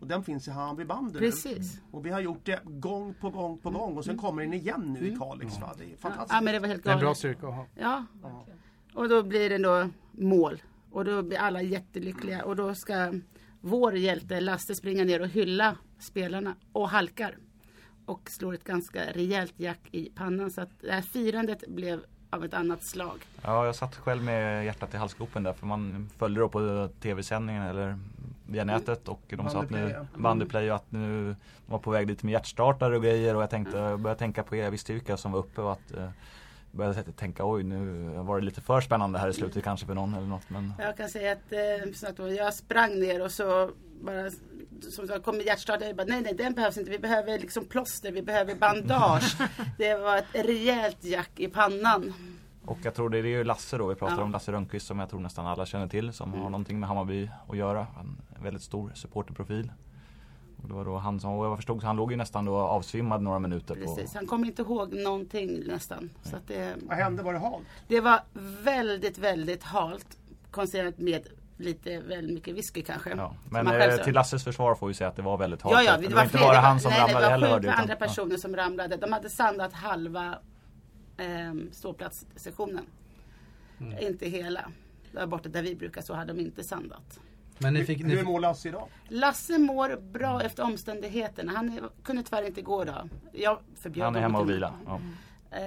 [0.00, 1.80] Och den finns i Hammarby bandy Precis.
[1.90, 4.96] Och vi har gjort det gång på gång på gång och sen kommer den igen
[5.00, 5.60] nu i Kalix.
[5.60, 5.74] Va?
[5.78, 6.32] Det är fantastiskt.
[6.32, 6.84] Ja, men det var helt galet.
[6.84, 7.66] Det är en bra styrka att ha.
[7.74, 8.04] Ja.
[8.22, 8.46] ja.
[8.94, 10.60] Och då blir det då mål.
[10.90, 13.12] Och då blir alla jättelyckliga och då ska
[13.60, 17.36] vår hjälte Lasse springa ner och hylla spelarna och halkar.
[18.06, 20.50] Och slår ett ganska rejält jack i pannan.
[20.50, 23.26] Så att det här firandet blev av ett annat slag.
[23.42, 27.62] Ja, jag satt själv med hjärtat i halsgropen där för man följde då på tv-sändningen
[27.62, 27.98] eller
[28.46, 32.22] via nätet och de sa att nu bandyplay och att nu var på väg dit
[32.22, 35.16] med hjärtstartare och grejer och jag tänkte, jag började tänka på er, jag visste vilka
[35.16, 36.10] som var uppe och att eh,
[36.70, 40.14] började tänka oj nu var det lite för spännande här i slutet kanske för någon
[40.14, 40.50] eller något.
[40.50, 40.72] Men...
[40.78, 44.30] Jag kan säga att, eh, jag sprang ner och så bara
[44.90, 45.88] som sagt kom hjärtstartare.
[45.88, 46.90] Jag bara, nej nej den behövs inte.
[46.90, 49.36] Vi behöver liksom plåster, vi behöver bandage.
[49.78, 52.12] det var ett rejält jack i pannan.
[52.64, 54.22] Och jag tror det är ju Lasse då, vi pratar ja.
[54.22, 56.42] om Lasse Rönnqvist som jag tror nästan alla känner till som mm.
[56.42, 57.86] har någonting med Hammarby att göra.
[58.00, 59.72] En väldigt stor supporterprofil.
[60.62, 63.22] Och det var då han som, och jag förstod, han låg ju nästan då avsvimmad
[63.22, 63.74] några minuter.
[63.74, 64.18] Precis, på...
[64.18, 66.10] han kommer inte ihåg någonting nästan.
[66.22, 67.22] Så att det, Vad hände?
[67.22, 67.66] Var det halt?
[67.88, 68.20] Det var
[68.62, 70.18] väldigt, väldigt halt.
[70.50, 73.10] Konstaterat med lite väl mycket whisky kanske.
[73.10, 75.74] Ja, men eh, till Lasses försvar får vi säga att det var väldigt halt.
[75.74, 77.46] Ja, ja, det, det var, inte bara han som nej, ramlade heller.
[77.46, 78.38] Det var sju andra personer ja.
[78.38, 78.96] som ramlade.
[78.96, 80.38] De hade sandat halva
[81.16, 82.84] eh, ståplatssektionen.
[83.80, 84.06] Mm.
[84.06, 84.64] Inte hela.
[85.12, 87.20] Där borta där vi brukar så hade de inte sandat.
[87.62, 88.16] Men ni fick, ni...
[88.16, 88.88] Hur mår Lasse idag?
[89.08, 91.52] Lasse mår bra efter omständigheterna.
[91.52, 93.08] Han kunde tyvärr inte gå idag.
[93.32, 94.72] Jag förbjöd Han är hemma och vilar.
[94.86, 95.00] Ja.
[95.50, 95.64] Eh,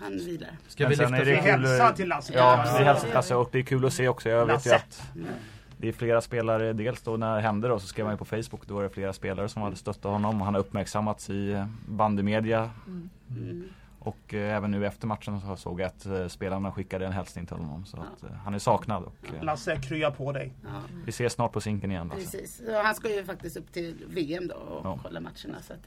[0.00, 0.56] han vilar.
[0.68, 2.32] Ska vi lyfta vi hälsa till Lasse?
[2.34, 4.28] Ja, vi hälsar till Lasse och det är kul att se också.
[4.28, 4.70] Jag Lasse.
[4.70, 4.82] vet
[5.14, 5.32] ju att
[5.76, 8.24] det är flera spelare, dels då när det hände då så skrev man ju på
[8.24, 11.64] Facebook, då var det flera spelare som hade stöttat honom och han har uppmärksammats i
[11.88, 12.70] bandymedia.
[12.86, 13.10] Mm.
[13.30, 13.64] Mm.
[14.04, 17.46] Och eh, även nu efter matchen så såg jag att eh, spelarna skickade en hälsning
[17.46, 17.84] till honom.
[17.84, 19.04] Så att, eh, han är saknad.
[19.04, 20.52] Och, eh, Lasse, krya på dig.
[20.62, 20.82] Ja.
[21.04, 22.08] Vi ses snart på sinken igen.
[22.08, 22.20] Lasse.
[22.20, 22.62] Precis.
[22.68, 24.98] Ja, han ska ju faktiskt upp till VM då och ja.
[25.02, 25.62] kolla matcherna.
[25.62, 25.86] Så att,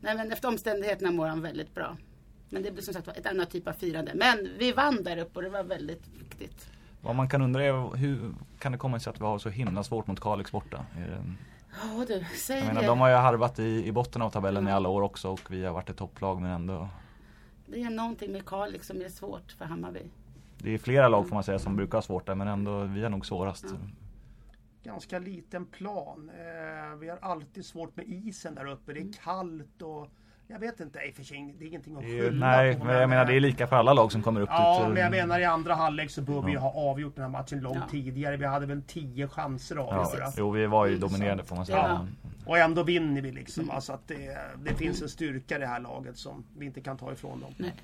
[0.00, 1.96] nej, men efter omständigheterna mår han väldigt bra.
[2.48, 4.12] Men det blir som sagt ett annat typ av firande.
[4.14, 6.70] Men vi vann där uppe och det var väldigt viktigt.
[7.00, 9.82] Vad man kan undra är hur kan det komma sig att vi har så himla
[9.82, 10.86] svårt mot Kalix borta?
[11.82, 12.86] Ja du, säg jag menar, det.
[12.86, 14.70] De har ju harvat i, i botten av tabellen mm.
[14.70, 16.88] i alla år också och vi har varit ett topplag men ändå
[17.66, 20.02] det är någonting med Kalix som är svårt för Hammarby.
[20.58, 23.04] Det är flera lag får man säga som brukar ha svårt där men ändå vi
[23.04, 23.64] är nog svårast.
[23.68, 23.76] Ja.
[24.82, 26.30] Ganska liten plan.
[26.30, 28.92] Eh, vi har alltid svårt med isen där uppe.
[28.92, 29.12] Det är mm.
[29.24, 30.10] kallt och
[30.46, 32.96] jag vet inte, i och för sig, det är ingenting att skylla Nej, på, men
[32.96, 34.94] jag menar det är lika för alla lag som kommer upp Ja, dit.
[34.94, 36.40] men jag menar i andra halvlek så bör ja.
[36.40, 37.88] vi ha avgjort den här matchen långt ja.
[37.90, 38.36] tidigare.
[38.36, 40.24] Vi hade väl tio chanser avgöra.
[40.24, 42.08] Ja, jo, vi var ju dominerande får man säga.
[42.46, 43.62] Och ändå vinner vi liksom.
[43.62, 43.74] Mm.
[43.74, 46.96] Alltså att det, det finns en styrka i det här laget som vi inte kan
[46.96, 47.54] ta ifrån dem.
[47.56, 47.74] Nej.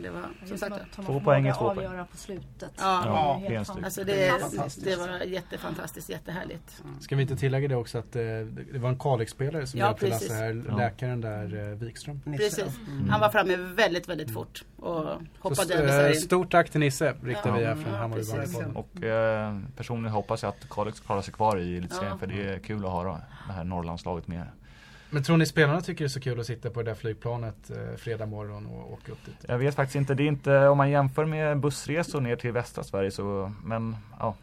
[0.00, 1.86] Det var som sagt två poäng är två poäng.
[1.86, 2.72] avgöra på slutet.
[2.78, 3.42] Ja, ja.
[3.48, 4.32] Det, alltså det,
[4.84, 6.82] det var jättefantastiskt, jättehärligt.
[6.84, 7.00] Mm.
[7.00, 8.22] Ska vi inte tillägga det också att eh,
[8.72, 10.76] det var en Kalix-spelare som ja, hjälpte Lasse här, ja.
[10.76, 12.20] läkaren där, eh, Wikström.
[12.36, 13.08] Precis, mm.
[13.08, 15.04] han var framme väldigt, väldigt fort och
[15.38, 18.76] hoppade över Stort tack till Nisse riktar vi här från Hammarby Bandypodden.
[18.76, 22.58] Och eh, personligen hoppas jag att Kalix klarar sig kvar i elitserien för det är
[22.58, 23.04] kul att ha
[23.46, 24.46] det här Norrlandslaget med.
[25.10, 27.70] Men tror ni spelarna tycker det är så kul att sitta på det där flygplanet
[27.70, 29.44] eh, fredag morgon och åka upp dit?
[29.48, 30.14] Jag vet faktiskt inte.
[30.14, 34.34] Det är inte, om man jämför med bussresor ner till västra Sverige så, men ja.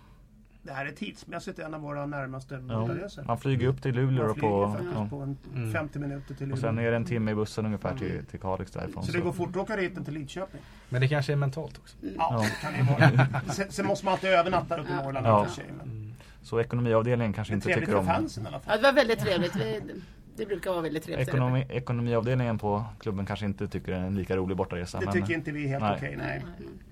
[0.61, 3.23] Det här är tidsmässigt en av våra närmaste bortaresor.
[3.23, 5.07] Ja, man flyger upp till Luleå man på, ja.
[5.09, 5.73] på en mm.
[5.73, 6.53] 50 minuter till Luleå.
[6.53, 8.25] Och sen är det en timme i bussen ungefär till, mm.
[8.25, 9.03] till Kalix därifrån.
[9.03, 10.61] Så, så det går fort att åka dit till Lidköping.
[10.89, 11.97] Men det kanske är mentalt också?
[12.01, 12.15] Mm.
[12.17, 13.27] Ja, det kan det vara.
[13.53, 15.41] sen, sen, måste man alltid övernatta uppe i Norrland ja.
[15.41, 15.65] i och för sig.
[15.77, 16.13] Men...
[16.41, 18.05] Så ekonomiavdelningen kanske inte tycker om...
[18.05, 18.71] Det fansen i alla fall.
[18.71, 19.53] Ja, det var väldigt trevligt.
[20.37, 21.27] Det brukar vara väldigt trevligt.
[21.27, 24.99] Ekonomi, ekonomiavdelningen på klubben kanske inte tycker det är en lika rolig bortaresa.
[24.99, 25.95] Det men, tycker inte vi är helt okej.
[25.95, 26.45] Okay, nej.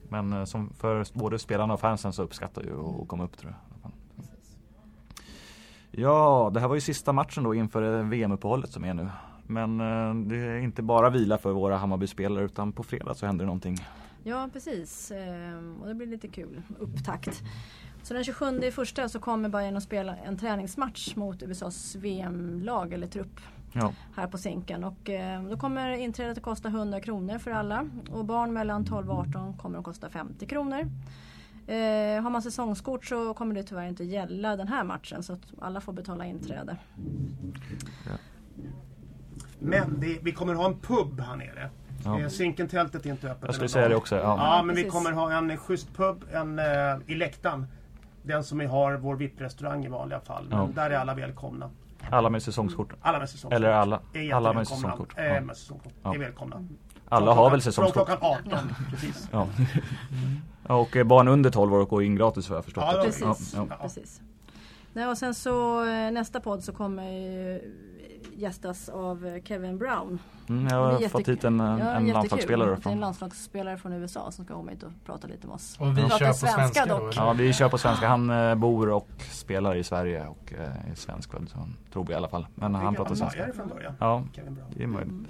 [0.10, 3.52] Men eh, som för både spelarna och fansen så uppskattar ju att komma upp tror
[3.52, 3.92] jag.
[5.92, 9.10] Ja, det här var ju sista matchen då inför VM-uppehållet som är nu.
[9.48, 13.46] Men eh, det är inte bara vila för våra Hammarby-spelare utan på fredag så händer
[13.46, 13.78] det någonting.
[14.24, 17.44] Ja precis ehm, och det blir lite kul upptakt.
[18.06, 22.94] Så den 27 i första så kommer Bayern att spela en träningsmatch mot USAs VM-lag
[22.94, 23.40] eller trupp.
[23.74, 23.94] Ja.
[24.16, 28.26] Här på Zinken och eh, då kommer inträdet att kosta 100 kronor för alla och
[28.26, 30.80] barn mellan 12 och 18 kommer att kosta 50 kronor.
[31.68, 35.42] Eh, har man säsongskort så kommer det tyvärr inte gälla den här matchen så att
[35.62, 36.78] alla får betala inträde.
[38.06, 38.18] Ja.
[39.60, 41.70] Men det, vi kommer ha en pub här nere.
[42.06, 42.20] Ja.
[42.20, 43.46] Eh, Zinkentältet är inte öppet.
[43.46, 44.16] Jag skulle säga det också.
[44.16, 44.86] Ja, ja men Precis.
[44.86, 46.66] vi kommer ha en schysst pub en, uh,
[47.08, 47.68] i läktaren.
[48.26, 50.46] Den som vi har vår VIP-restaurang i vanliga fall.
[50.50, 50.70] Men ja.
[50.76, 51.70] där är alla välkomna.
[52.10, 52.94] Alla med säsongskort?
[53.02, 53.54] Alla med säsongskort.
[53.54, 54.00] Eller alla?
[54.34, 55.14] Alla med säsongskort?
[55.18, 55.24] Ja.
[55.24, 55.94] Äh, med säsongskort.
[56.04, 56.16] Ja.
[56.16, 56.68] Är välkomna.
[57.10, 58.08] Alla har väl säsongskort?
[58.08, 59.30] Från klockan 18, precis.
[59.32, 59.48] Ja.
[60.76, 62.84] och eh, barn under 12 år går in gratis för jag förstått.
[62.88, 63.54] Ja, precis.
[63.58, 64.22] Ja, precis.
[64.96, 67.62] Nej, och sen så eh, nästa podd så kommer
[68.36, 70.20] gästas av Kevin Brown.
[70.50, 72.78] Mm, jag har fått hit en, ja, en landslagsspelare.
[72.84, 75.78] Det är en landslagsspelare från USA som ska komma hit och prata lite med oss.
[75.80, 77.16] Och vi kör på svenska, svenska dock.
[77.16, 78.08] Ja, vi kör på svenska.
[78.08, 81.58] Han eh, bor och spelar i Sverige och eh, är svensk väl, så
[81.94, 82.48] tror vi i alla fall.
[82.56, 83.54] Men han pratar svenska.
[83.56, 83.94] från början.
[84.00, 84.24] Ja,
[84.76, 85.12] det är möjligt.
[85.12, 85.26] Mm.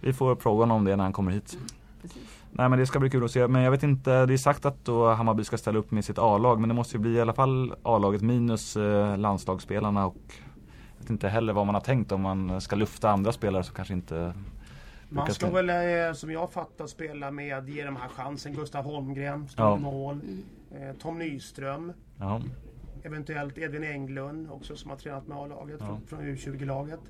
[0.00, 1.58] Vi får fråga honom om det när han kommer hit.
[2.02, 2.22] Precis.
[2.58, 3.48] Nej men det ska bli kul att se.
[3.48, 6.18] Men jag vet inte, det är sagt att då Hammarby ska ställa upp med sitt
[6.18, 6.60] A-lag.
[6.60, 10.16] Men det måste ju bli i alla fall A-laget minus eh, landslagsspelarna och
[10.96, 13.74] jag vet inte heller vad man har tänkt om man ska lufta andra spelare som
[13.74, 14.34] kanske inte
[15.08, 18.54] man ska väl, eh, som jag fattar, spela med, ge de här chansen.
[18.54, 19.76] Gustav Holmgren, står ja.
[19.76, 20.20] mål.
[20.70, 21.92] Eh, Tom Nyström.
[22.18, 22.42] Ja.
[23.02, 25.86] Eventuellt Edvin Englund också som har tränat med A-laget ja.
[25.86, 27.00] från, från U20-laget.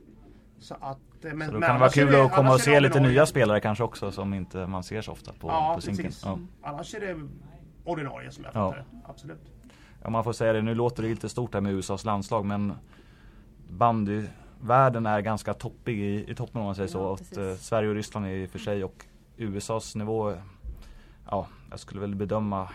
[0.60, 2.80] Så att Eh, men, så då kan det vara kul det, att komma och se
[2.80, 6.12] lite nya spelare kanske också som inte man ser så ofta på, ja, på sinken.
[6.24, 6.38] Ja.
[6.62, 7.28] Annars är det
[7.84, 8.84] ordinarie som jag fattar ja.
[8.92, 9.10] det.
[9.10, 9.52] Absolut.
[10.02, 12.72] Ja, man får säga det, nu låter det lite stort här med USAs landslag men
[13.68, 17.12] bandyvärlden är ganska toppig i, i toppen om man säger så.
[17.12, 19.04] Att, eh, Sverige och Ryssland är i och för sig och
[19.36, 20.34] USAs nivå,
[21.30, 22.68] ja jag skulle väl bedöma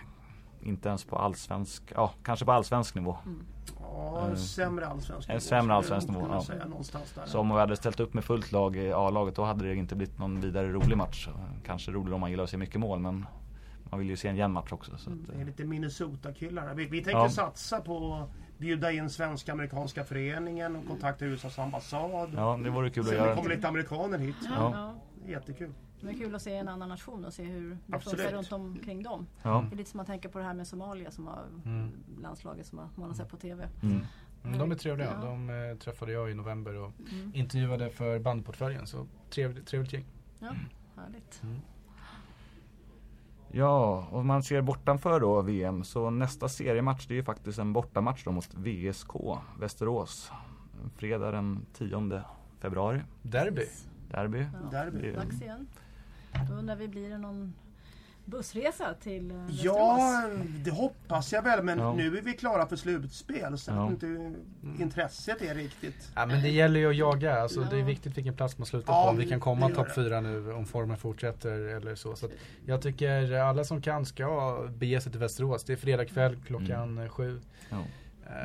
[0.62, 3.18] inte ens på allsvensk, ja kanske på allsvensk nivå.
[3.26, 3.46] Mm.
[3.94, 5.36] Ja, eh, sämre allsvensk nivå.
[5.36, 7.26] En sämre allsvensk nivå, ja.
[7.26, 9.96] Så om vi hade ställt upp med fullt lag i A-laget då hade det inte
[9.96, 11.30] blivit någon vidare rolig match.
[11.66, 13.26] Kanske roligare om man gillar att se mycket mål men
[13.84, 14.98] man vill ju se en jämn match också.
[14.98, 16.74] Så att, det är lite Minnesota-killar.
[16.74, 17.30] Vi, vi tänker ja.
[17.30, 18.28] satsa på
[18.58, 22.32] bjuda in Svenska Amerikanska Föreningen och kontakta USAs ambassad.
[22.36, 23.30] Ja, det vore kul Sen att göra.
[23.30, 24.36] det kommer lite amerikaner hit.
[24.42, 24.72] Ja.
[24.74, 24.94] ja.
[25.32, 25.72] Jättekul.
[26.04, 29.04] Det är kul att se en annan nation och se hur det funkar runt omkring
[29.04, 29.28] dem.
[29.44, 29.66] Ja.
[29.70, 31.92] Det är lite som att tänka på det här med Somalia som har mm.
[32.22, 33.70] landslaget som man har sett på TV.
[33.82, 34.06] Mm.
[34.44, 35.14] Mm, de är trevliga.
[35.22, 35.28] Ja.
[35.28, 37.32] De eh, träffade jag i november och mm.
[37.34, 38.88] intervjuade för bandportföljen.
[38.88, 40.06] Så trevligt, trevligt gäng.
[40.40, 40.56] Ja,
[40.96, 41.44] härligt.
[41.44, 41.60] Mm.
[43.52, 47.74] Ja, och man ser bortanför då VM så nästa seriematch det är ju faktiskt en
[47.74, 49.16] bortamatch då mot VSK
[49.60, 50.32] Västerås.
[50.96, 52.22] Fredag den 10
[52.60, 53.02] februari.
[53.22, 53.66] Derby.
[54.10, 54.46] Derby.
[54.54, 55.12] Ja, Derby.
[55.12, 55.68] Dags igen.
[56.50, 57.54] Då undrar vi, blir det någon
[58.26, 59.64] bussresa till eh, Västerås?
[59.64, 60.30] Ja,
[60.64, 61.64] det hoppas jag väl.
[61.64, 61.94] Men ja.
[61.94, 63.58] nu är vi klara för slutspel.
[63.58, 63.88] Så ja.
[63.88, 64.34] inte
[64.80, 66.12] intresset är riktigt.
[66.16, 67.42] Ja, men det gäller ju att jaga.
[67.42, 67.68] Alltså, ja.
[67.72, 69.10] Det är viktigt vilken plats man slutar ja, på.
[69.10, 72.16] Om vi kan komma topp fyra nu om formen fortsätter eller så.
[72.16, 72.30] så
[72.66, 75.64] jag tycker alla som kan ska bege sig till Västerås.
[75.64, 77.10] Det är fredag kväll klockan mm.
[77.10, 77.42] sju.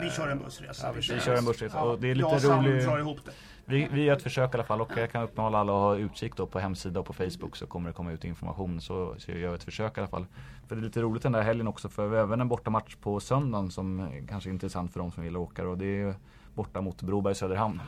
[0.02, 0.86] Vi kör en bussresa.
[0.86, 1.82] Ja, vi, vi kör en bussresa.
[1.82, 2.84] Och det är lite roligt.
[2.84, 3.32] drar ihop det.
[3.70, 5.96] Vi, vi gör ett försök i alla fall och jag kan uppmana alla att ha
[5.96, 8.80] utkik då på hemsida och på Facebook så kommer det komma ut information.
[8.80, 10.26] Så, så jag gör ett försök i alla fall.
[10.66, 12.96] För det är lite roligt den där helgen också för vi har även en bortamatch
[12.96, 15.68] på söndagen som kanske är intressant för de som vill åka.
[15.68, 16.14] Och det är
[16.54, 17.80] borta mot Broberg Söderhamn.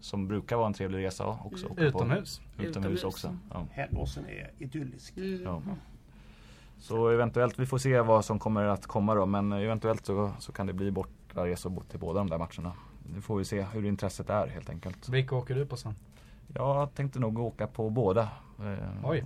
[0.00, 1.66] Som brukar vara en trevlig resa också.
[1.66, 1.84] Mm.
[1.84, 2.40] Utomhus.
[2.56, 3.36] På, utomhus också.
[3.52, 3.66] Ja.
[3.70, 5.16] Hällåsen är idyllisk.
[5.16, 5.42] Mm.
[5.44, 5.62] Ja.
[6.78, 9.26] Så eventuellt, vi får se vad som kommer att komma då.
[9.26, 12.72] Men eventuellt så, så kan det bli bortaresor till båda de där matcherna.
[13.06, 15.08] Nu får vi se hur intresset är helt enkelt.
[15.08, 15.94] Vilka åker du på sen?
[16.54, 18.22] Jag tänkte nog åka på båda.
[18.58, 19.24] Eh, Oj.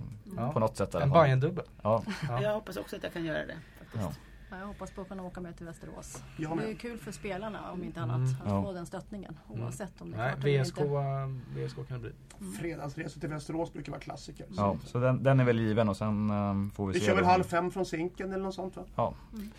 [0.53, 1.65] På något sätt En Bajen-dubbel?
[1.81, 2.03] Ja.
[2.29, 2.41] ja.
[2.41, 3.57] Jag hoppas också att jag kan göra det.
[3.79, 4.03] Faktiskt.
[4.03, 4.26] Ja.
[4.49, 6.23] Ja, jag hoppas på att kunna åka med till Västerås.
[6.37, 8.15] Det är kul för spelarna om inte annat.
[8.15, 8.29] Mm.
[8.29, 8.63] Att ja.
[8.63, 9.63] få den stöttningen mm.
[9.63, 11.67] oavsett om det är Nej, VSK, eller inte.
[11.67, 12.11] VSK kan det bli.
[12.39, 12.53] Mm.
[12.53, 14.45] Fredagsresor till Västerås brukar vara klassiker.
[14.49, 17.05] Ja, så den, den, är väl given och sen um, får vi, vi se.
[17.05, 18.83] Vi kör väl halv fem från Zinken eller något sånt va?
[18.95, 19.13] Ja.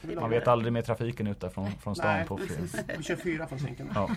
[0.05, 0.21] Mm.
[0.21, 2.07] Man vet aldrig med trafiken ute från, från stan.
[2.07, 2.41] Nej, på
[2.97, 3.91] vi kör fyra från Zinken.
[3.95, 4.11] Ja.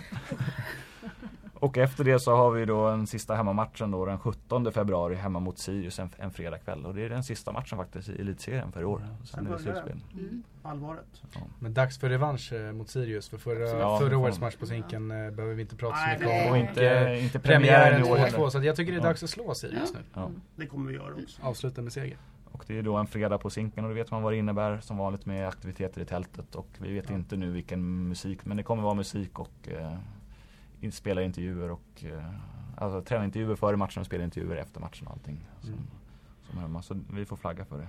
[1.62, 5.40] Och efter det så har vi då den sista hemmamatchen då den 17 februari hemma
[5.40, 6.86] mot Sirius en, en fredagkväll.
[6.86, 9.06] Och det är den sista matchen faktiskt i elitserien för i år.
[9.24, 10.00] Sen, är det slutspel.
[10.12, 10.42] Mm.
[10.62, 11.22] Allvaret.
[11.34, 11.40] Ja.
[11.58, 13.28] Men dags för revansch eh, mot Sirius.
[13.28, 15.26] För förra, ja, förra årets match på Zinken ja.
[15.26, 16.50] Eh, behöver vi inte prata så mycket om.
[16.50, 18.48] Och inte, inte premiären i år heller.
[18.48, 20.22] Så jag tycker det är dags att slå Sirius nu.
[20.56, 21.42] Det kommer vi göra också.
[21.42, 22.18] Avsluta med seger.
[22.52, 24.80] Och det är då en fredag på Zinken och då vet man vad det innebär
[24.80, 26.54] som vanligt med aktiviteter i tältet.
[26.54, 29.92] Och vi vet inte nu vilken musik men det kommer vara musik och eh,
[30.90, 32.34] spelar intervjuer och eh,
[32.76, 35.48] alltså, tränar intervjuer före matchen och spelar intervjuer efter matchen och allting.
[35.60, 35.84] Som, mm.
[36.50, 36.82] som hemma.
[36.82, 37.88] Så vi får flagga för det.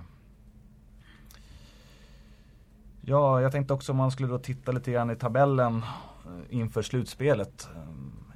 [3.06, 6.82] Ja, jag tänkte också om man skulle då titta lite grann i tabellen eh, inför
[6.82, 7.68] slutspelet.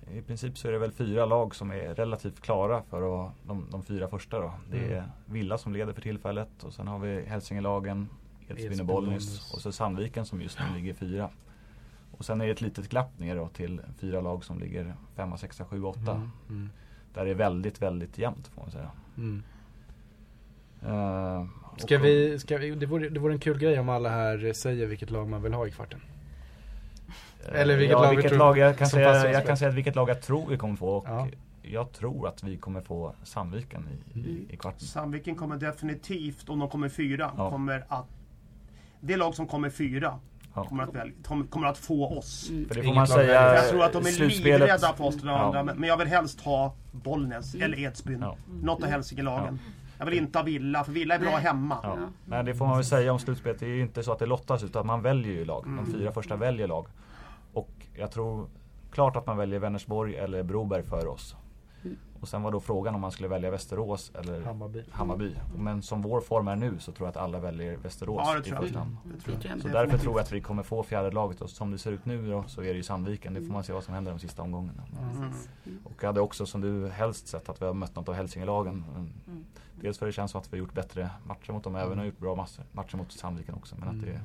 [0.06, 3.32] Eh, I princip så är det väl fyra lag som är relativt klara för att,
[3.46, 4.52] de, de fyra första då.
[4.70, 5.10] Det är mm.
[5.26, 8.08] Villa som leder för tillfället och sen har vi Hälsingelagen,
[8.48, 11.30] Edsbyn och Bollnäs och så Sandviken som just nu ligger fyra.
[12.10, 15.36] Och sen är det ett litet glapp ner då till fyra lag som ligger femma,
[15.36, 16.12] sexa, sju, åtta.
[16.12, 16.70] Mm, mm.
[17.14, 18.90] Där det är väldigt, väldigt jämnt får man säga.
[19.16, 19.42] Mm.
[20.86, 24.52] Uh, ska vi, ska vi, det, vore, det vore en kul grej om alla här
[24.52, 26.00] säger vilket lag man vill ha i kvarten.
[27.48, 30.08] Uh, Eller vilket ja, lag vilket lag jag kan, säga, jag kan säga vilket lag
[30.08, 30.88] jag tror vi kommer få.
[30.88, 31.28] Och ja.
[31.62, 34.80] Jag tror att vi kommer få Sandviken i, i, i kvarten.
[34.80, 37.50] Sandviken kommer definitivt, om de kommer fyra, ja.
[37.50, 38.06] kommer att
[39.00, 40.18] det lag som kommer fyra.
[40.64, 41.12] Kommer, att väl,
[41.50, 42.50] kommer att få oss.
[42.50, 42.68] Mm.
[42.68, 43.54] För det får man säga.
[43.54, 45.38] Jag tror att de är livrädda på oss ja.
[45.38, 45.62] andra.
[45.62, 47.64] Men jag vill helst ha Bollnäs mm.
[47.64, 48.20] eller Edsbyn.
[48.20, 48.36] Ja.
[48.62, 49.58] Något av Hälsingelagen.
[49.64, 49.72] Ja.
[49.98, 51.78] Jag vill inte ha Villa, för Villa är bra hemma.
[51.82, 51.96] Ja.
[52.24, 53.60] Men det får man väl säga om slutspelet.
[53.60, 55.64] Det är ju inte så att det lottas utan man väljer ju lag.
[55.64, 56.86] De fyra första väljer lag.
[57.52, 58.48] Och jag tror
[58.92, 61.36] klart att man väljer Vänersborg eller Broberg för oss.
[62.20, 64.84] Och sen var då frågan om man skulle välja Västerås eller Hammarby.
[64.90, 65.34] Hammarby.
[65.56, 68.42] Men som vår form är nu så tror jag att alla väljer Västerås ja, i
[68.42, 68.96] första hand.
[69.62, 71.40] Så därför tror jag att vi kommer få fjärde laget.
[71.40, 73.34] Och som det ser ut nu då, så är det ju Sandviken.
[73.34, 74.82] Det får man se vad som händer de sista omgångarna.
[75.16, 75.32] Mm.
[75.84, 78.84] Och jag hade också som du helst sett att vi har mött något av Hälsingelagen.
[78.96, 79.44] Mm.
[79.80, 81.76] Dels för det känns som att vi har gjort bättre matcher mot dem.
[81.76, 83.76] Även har gjort bra matcher mot Sandviken också.
[83.78, 84.20] Men att det Lite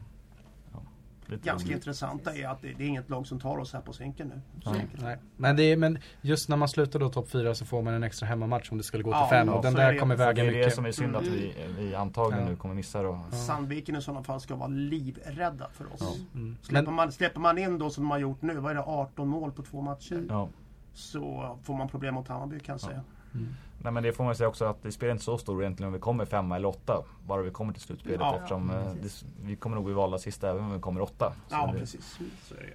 [1.41, 1.75] Ganska roligt.
[1.75, 4.41] intressanta är att det, det, är inget lag som tar oss här på sinken nu.
[4.71, 4.87] Nej.
[5.01, 5.17] Nej.
[5.37, 8.03] Men, det är, men just när man slutar då topp 4 så får man en
[8.03, 10.53] extra hemmamatch om det skulle gå till 5 ja, och den där kommer väga mycket.
[10.53, 12.49] Det är det som är synd att vi, vi antagligen ja.
[12.49, 13.19] nu kommer missa då.
[13.31, 13.37] Ja.
[13.37, 15.99] Sandviken i sådana fall ska vara livrädda för oss.
[15.99, 16.39] Ja.
[16.39, 16.57] Mm.
[16.61, 19.27] Släpper, man, släpper man in då som de har gjort nu, vad är det, 18
[19.27, 20.25] mål på två matcher.
[20.29, 20.49] Ja.
[20.93, 23.03] Så får man problem mot Hammarby kan jag säga.
[23.33, 23.55] Mm.
[23.83, 25.87] Nej men det får man säga också att det spelar inte så stor roll egentligen
[25.87, 27.03] om vi kommer femma eller åtta.
[27.25, 30.17] Bara vi kommer till slutspelet ja, eftersom ja, eh, det, vi kommer nog bli valda
[30.17, 31.33] sista även om vi kommer åtta.
[31.49, 32.73] ja det, precis, så är det.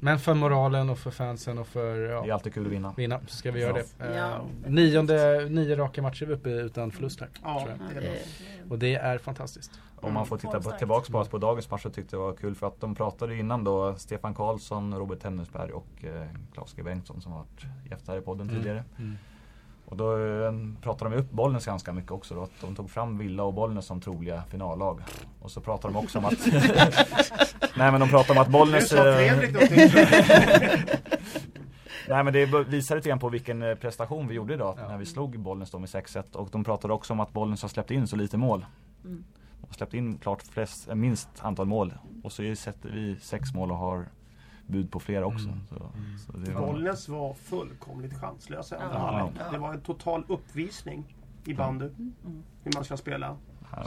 [0.00, 1.98] Men för moralen och för fansen och för...
[1.98, 2.94] Ja, det är alltid kul att vinna.
[2.96, 3.86] Vinna, så ska vi göra det.
[3.98, 4.36] Ja.
[4.36, 7.28] Uh, nionde, nio raka matcher uppe utan förlust här.
[7.42, 8.18] Ja, det det.
[8.70, 9.80] Och det är fantastiskt.
[9.96, 12.36] Om man får titta på, tillbaks på, på dagens match så tyckte jag det var
[12.36, 16.82] kul för att de pratade innan då Stefan Karlsson, Robert Tennisberg och eh, Claes G
[16.82, 18.56] Bengtsson som har varit gäster i podden mm.
[18.56, 18.84] tidigare.
[18.98, 19.16] Mm.
[19.84, 22.34] Och då eh, pratade de upp Bollnäs ganska mycket också.
[22.34, 25.00] Då, att de tog fram Villa och Bollnäs som troliga finallag.
[25.40, 26.46] Och så pratade de också om att...
[27.76, 28.92] Nej men de pratade om att Bollnäs...
[28.92, 29.36] Eh,
[32.08, 34.88] Nej men det visar lite grann på vilken eh, prestation vi gjorde idag ja.
[34.88, 36.36] när vi slog Bollnäs då med 6-1.
[36.36, 38.66] Och de pratade också om att Bollnäs har släppt in så lite mål.
[39.04, 39.24] Mm.
[39.60, 41.94] De har släppt in klart flest, minst antal mål.
[42.22, 44.06] Och så sätter vi sex mål och har
[44.66, 45.48] bud på flera också.
[45.48, 45.60] Mm.
[45.68, 46.18] Så, mm.
[46.18, 46.66] så det var...
[46.66, 48.76] Bollnäs var fullkomligt chanslösa.
[48.80, 49.30] Ja.
[49.52, 51.84] Det var en total uppvisning i bandy.
[51.84, 52.42] Mm.
[52.62, 53.36] Hur man ska spela.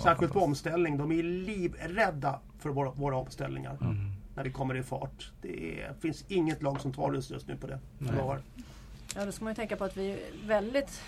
[0.04, 0.98] Särskilt på omställning.
[0.98, 3.78] De är livrädda för våra, våra omställningar.
[3.82, 4.12] Mm.
[4.36, 5.32] När vi kommer i fart.
[5.42, 7.80] Det är, finns inget lag som tar oss just nu på det.
[9.16, 11.02] Ja, då ska man ju tänka på att vi väldigt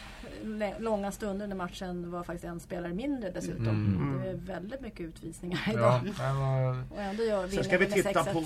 [0.79, 3.67] långa stunder under matchen var faktiskt en spelare mindre dessutom.
[3.67, 4.21] Mm.
[4.21, 6.01] Det är väldigt mycket utvisningar idag.
[6.19, 8.45] Ja, och ändå gör Sen ska vi titta på äh,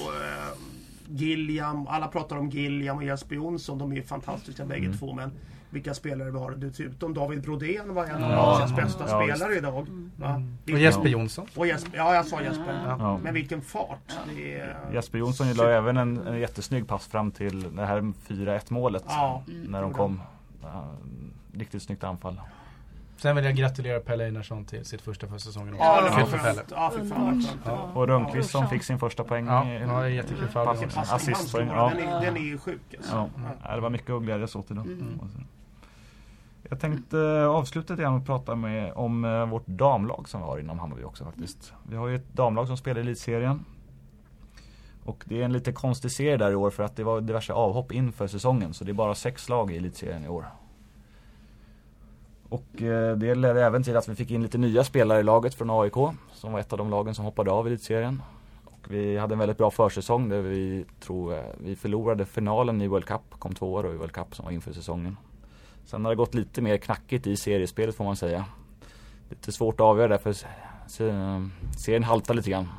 [1.08, 3.78] Gilliam, alla pratar om Gilliam och Jesper Jonsson.
[3.78, 4.70] De är ju fantastiska mm.
[4.70, 5.14] bägge två.
[5.14, 5.32] Men
[5.74, 6.52] vilka spelare vi har.
[6.52, 9.88] Dessutom David Brodén var en av ja, bästa ja, spelare idag.
[9.88, 10.58] Mm.
[10.64, 11.48] Och Jesper Jonsson.
[11.56, 12.96] Och Jesper, ja, jag sa Jesper.
[13.00, 13.20] Ja.
[13.24, 14.18] Men vilken fart.
[14.38, 19.06] Är, Jesper Jonsson la även en, en jättesnygg pass fram till det här 4-1 målet.
[19.46, 20.22] När de kom.
[21.54, 22.42] Riktigt snyggt anfall.
[23.24, 25.86] Sen vill jag gratulera Pelle Einarsson till sitt första för säsongen också.
[25.86, 26.62] Ja, Kul för Pelle.
[26.70, 27.92] Ja, för fan, ja.
[27.94, 29.48] Och Rönnqvist som fick sin första poäng.
[29.48, 30.90] Ja, ja jättekul för honom.
[30.96, 31.68] Assistpoäng.
[31.68, 31.92] Ja.
[31.96, 32.82] Den, är, den är ju sjuk.
[32.98, 33.30] Alltså.
[33.64, 33.76] Ja.
[33.76, 34.86] det var mycket att glädjas åt idag.
[34.86, 35.20] Mm.
[36.70, 40.60] Jag tänkte eh, avsluta lite och prata med, om eh, vårt damlag som vi har
[40.60, 41.74] inom Hammarby också faktiskt.
[41.90, 43.66] Vi har ju ett damlag som spelar i elitserien.
[45.04, 47.54] Och det är en lite konstig serie där i år för att det var diverse
[47.54, 48.74] avhopp inför säsongen.
[48.74, 50.46] Så det är bara sex lag i elitserien i år.
[52.54, 55.54] Och eh, det ledde även till att vi fick in lite nya spelare i laget
[55.54, 55.94] från AIK.
[56.34, 58.22] Som var ett av de lagen som hoppade av i elitserien.
[58.66, 62.88] Och vi hade en väldigt bra försäsong där vi tror eh, vi förlorade finalen i
[62.88, 63.22] World Cup.
[63.40, 65.18] Kom tvåa då i World Cup som var inför säsongen.
[65.86, 68.46] Sen har det gått lite mer knackigt i seriespelet får man säga.
[69.30, 71.42] Lite svårt att avgöra därför eh,
[71.78, 72.70] serien haltar lite grann.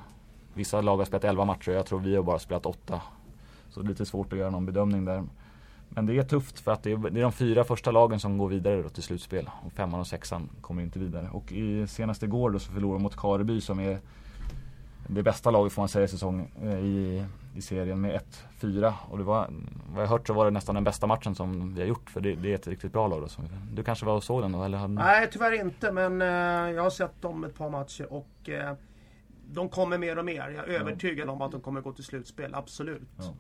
[0.54, 3.00] Vissa lag har spelat 11 matcher och jag tror vi har bara spelat 8.
[3.70, 5.24] Så det är lite svårt att göra någon bedömning där.
[5.94, 8.38] Men det är tufft för att det är, det är de fyra första lagen som
[8.38, 9.50] går vidare då till slutspel.
[9.66, 11.28] Och femman och sexan kommer inte vidare.
[11.33, 13.98] Och i senaste igår då så förlorade de mot Kareby som är
[15.07, 17.24] det bästa laget får man säga i säsong eh, i,
[17.57, 18.20] i serien med
[18.61, 18.92] 1-4.
[19.11, 19.50] Och det var,
[19.92, 22.11] vad jag hört så var det nästan den bästa matchen som vi har gjort.
[22.11, 23.28] För det, det är ett riktigt bra lag då.
[23.72, 24.62] Du kanske var och såg den då?
[24.62, 24.94] Eller hade...
[24.94, 28.72] Nej tyvärr inte men uh, jag har sett dem ett par matcher och uh,
[29.52, 30.48] de kommer mer och mer.
[30.57, 33.09] Jag är övertygad om att de kommer gå till slutspel, absolut.
[33.18, 33.35] Ja.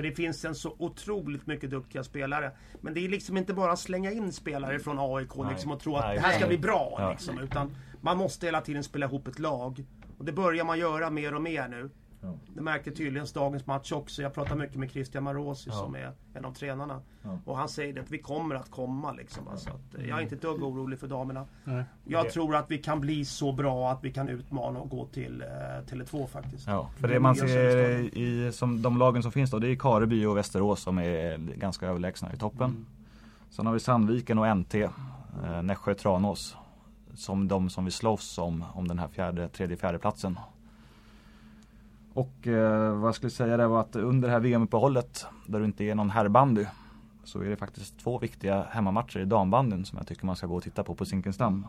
[0.00, 2.50] För det finns en så otroligt mycket duktiga spelare.
[2.80, 5.96] Men det är liksom inte bara att slänga in spelare från AIK liksom, och tro
[5.96, 6.16] att Nej.
[6.16, 6.96] det här ska bli bra.
[6.98, 7.10] Ja.
[7.10, 9.84] Liksom, utan man måste hela tiden spela ihop ett lag.
[10.18, 11.90] Och det börjar man göra mer och mer nu.
[12.20, 12.34] Ja.
[12.54, 14.22] Det märkte tydligen dagens match också.
[14.22, 15.76] Jag pratar mycket med Christian Marosi ja.
[15.76, 17.00] som är en av tränarna.
[17.22, 17.38] Ja.
[17.44, 19.12] Och han säger att vi kommer att komma.
[19.12, 19.48] Liksom.
[19.48, 21.46] Alltså att, jag är inte ett dugg orolig för damerna.
[21.64, 21.84] Nej.
[22.04, 22.30] Jag det.
[22.30, 25.46] tror att vi kan bli så bra att vi kan utmana och gå till eh,
[25.92, 26.66] Tele2 faktiskt.
[26.66, 30.24] Ja, för det man ser i som de lagen som finns då, det är Kareby
[30.24, 32.70] och Västerås som är ganska överlägsna i toppen.
[32.70, 32.86] Mm.
[33.50, 36.56] Sen har vi Sandviken och NT, eh, Nässjö, Tranås.
[37.14, 40.38] Som de som vi slåss om, om den här fjärde, tredje, fjärde platsen.
[42.14, 45.64] Och eh, vad jag skulle säga det var att under det här VM-uppehållet där det
[45.64, 46.66] inte är någon herrbandy
[47.24, 50.56] så är det faktiskt två viktiga hemmamatcher i dambandyn som jag tycker man ska gå
[50.56, 51.66] och titta på på Zinkensdamm.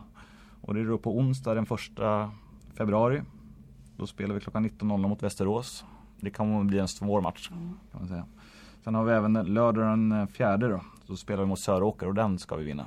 [0.60, 2.30] Och det är då på onsdag den första
[2.74, 3.22] februari.
[3.96, 5.84] Då spelar vi klockan 19.00 mot Västerås.
[6.20, 7.48] Det kan bli en svår match.
[7.48, 8.24] Kan man säga.
[8.84, 10.80] Sen har vi även lördag den fjärde då.
[11.06, 12.86] Då spelar vi mot Söråker och den ska vi vinna.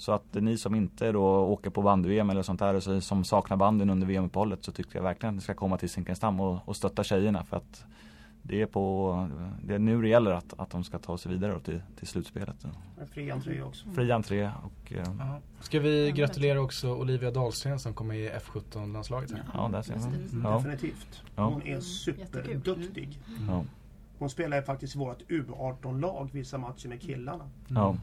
[0.00, 3.90] Så att ni som inte då åker på bandy-VM eller sånt där som saknar banden
[3.90, 7.04] under VM-uppehållet så tycker jag verkligen att ni ska komma till Zinkensdamm och, och stötta
[7.04, 7.84] tjejerna för att
[8.42, 9.28] det är, på,
[9.62, 12.56] det är nu det gäller att, att de ska ta sig vidare till, till slutspelet.
[13.12, 13.86] Fri entré också.
[13.94, 14.92] Fri entré och...
[14.92, 19.32] Eh, ska vi gratulera också Olivia Dahlsten som kommer i F17-landslaget?
[19.54, 20.14] Ja, där ser man.
[20.14, 20.42] Mm.
[20.44, 20.56] Ja.
[20.56, 21.22] Definitivt.
[21.36, 23.18] Hon är superduktig.
[23.38, 23.64] Mm.
[24.18, 27.50] Hon spelar ju faktiskt i vårt U18-lag vissa matcher med killarna.
[27.68, 27.96] Ja.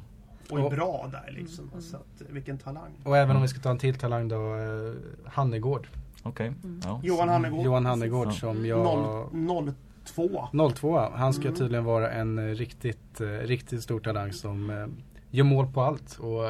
[0.50, 1.70] Och är bra där liksom.
[1.70, 1.82] Mm.
[1.82, 2.91] Så att, vilken talang.
[3.04, 4.93] Och även om vi ska ta en till talang då, eh,
[5.26, 5.88] Hannegård.
[6.24, 6.50] Okej.
[6.50, 6.70] Okay.
[6.70, 6.82] Mm.
[6.84, 7.02] Ja.
[7.04, 7.66] Johan Hannegård.
[7.66, 9.32] Johan Hannegård som jag...
[9.34, 9.74] 0,
[10.16, 10.48] 02.
[10.76, 11.56] 02 Han ska mm.
[11.56, 14.88] tydligen vara en eh, riktigt, eh, riktigt stor talang som eh,
[15.32, 16.43] gör mål på allt och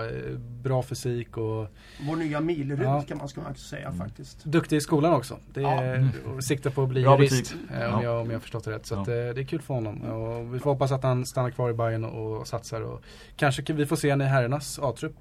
[0.64, 1.68] bra fysik och
[2.08, 3.02] Vår nya milrut ja.
[3.02, 4.00] kan man ska säga mm.
[4.00, 4.44] faktiskt.
[4.44, 5.38] Duktig i skolan också.
[5.54, 6.42] Det är, ja.
[6.42, 7.56] Siktar på att bli jurist
[7.94, 8.86] om, jag, om jag förstått det rätt.
[8.86, 9.00] Så ja.
[9.00, 10.02] att, det är kul för honom.
[10.02, 12.82] Och vi får hoppas att han stannar kvar i Bayern och, och satsar.
[12.82, 13.02] Och
[13.36, 15.16] kanske vi får se henne i herrarnas A-trupp.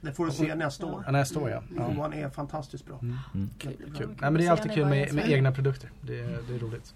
[0.00, 1.02] Det får du se nästa år.
[1.06, 1.62] Ja, nästa år ja.
[1.76, 1.92] ja.
[1.94, 2.98] Johan är fantastiskt bra.
[3.02, 3.18] Mm.
[3.34, 3.50] Mm.
[3.58, 3.72] Kul.
[3.98, 4.08] Kul.
[4.08, 5.90] Nej, men det är alltid kul med, med egna produkter.
[6.00, 6.94] Det, det är roligt.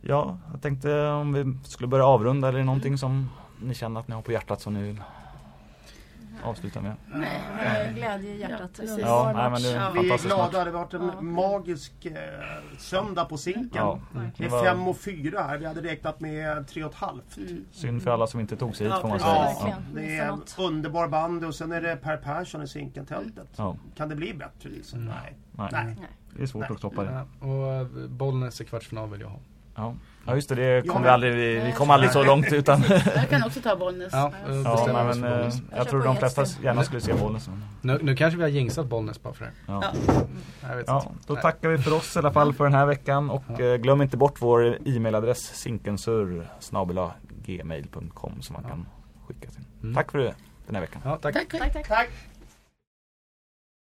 [0.00, 3.28] Ja, jag tänkte om vi skulle börja avrunda eller någonting som
[3.62, 5.02] ni känner att ni har på hjärtat som ni vill
[6.44, 6.94] avsluta med?
[7.14, 8.80] Nej, glädje i hjärtat.
[8.82, 10.64] Ja, ja nej, men det är Vi är glada.
[10.64, 11.20] Det har varit en ja.
[11.20, 12.14] magisk eh,
[12.78, 13.68] söndag på Zinken.
[13.74, 14.00] Ja,
[14.36, 15.58] det är fem och fyra här.
[15.58, 17.36] Vi hade räknat med tre och ett halvt.
[17.36, 17.64] Mm.
[17.70, 19.50] Synd för alla som inte tog sig hit får man säga.
[19.60, 23.48] Ja, det är underbar band och sen är det Per Persson i Zinkentältet.
[23.56, 23.76] Ja.
[23.96, 24.98] Kan det bli bättre liksom?
[24.98, 25.14] Mm.
[25.14, 25.36] Nej.
[25.52, 25.68] Nej.
[25.72, 25.96] nej.
[26.36, 26.70] Det är svårt nej.
[26.72, 27.26] att stoppa det.
[27.40, 29.28] och eh, Bollnäs i kvartsfinal vill jag
[29.74, 29.94] ha.
[30.26, 30.32] Ja.
[30.32, 32.82] Ja just det, det kom vi, aldrig, vi, vi kom aldrig så långt utan
[33.14, 34.32] Jag kan också ta Bollnäs Ja,
[34.64, 37.48] ja men, men jag, jag tror de flesta gärna skulle se Bollnäs
[37.82, 39.82] nu, nu kanske vi har jinxat Bollnäs bara för det Ja,
[40.86, 41.12] ja.
[41.26, 43.76] Då tackar vi för oss i alla fall för den här veckan och ja.
[43.76, 46.48] glöm inte bort vår e-mailadress sinkensur
[47.46, 48.86] gmail.com som man kan
[49.26, 49.64] skicka till.
[49.82, 49.94] Mm.
[49.94, 50.34] Tack för det
[50.66, 51.02] den här veckan.
[51.04, 51.34] Ja, tack.
[51.34, 51.72] tack.
[51.72, 51.88] tack.
[51.88, 52.10] tack.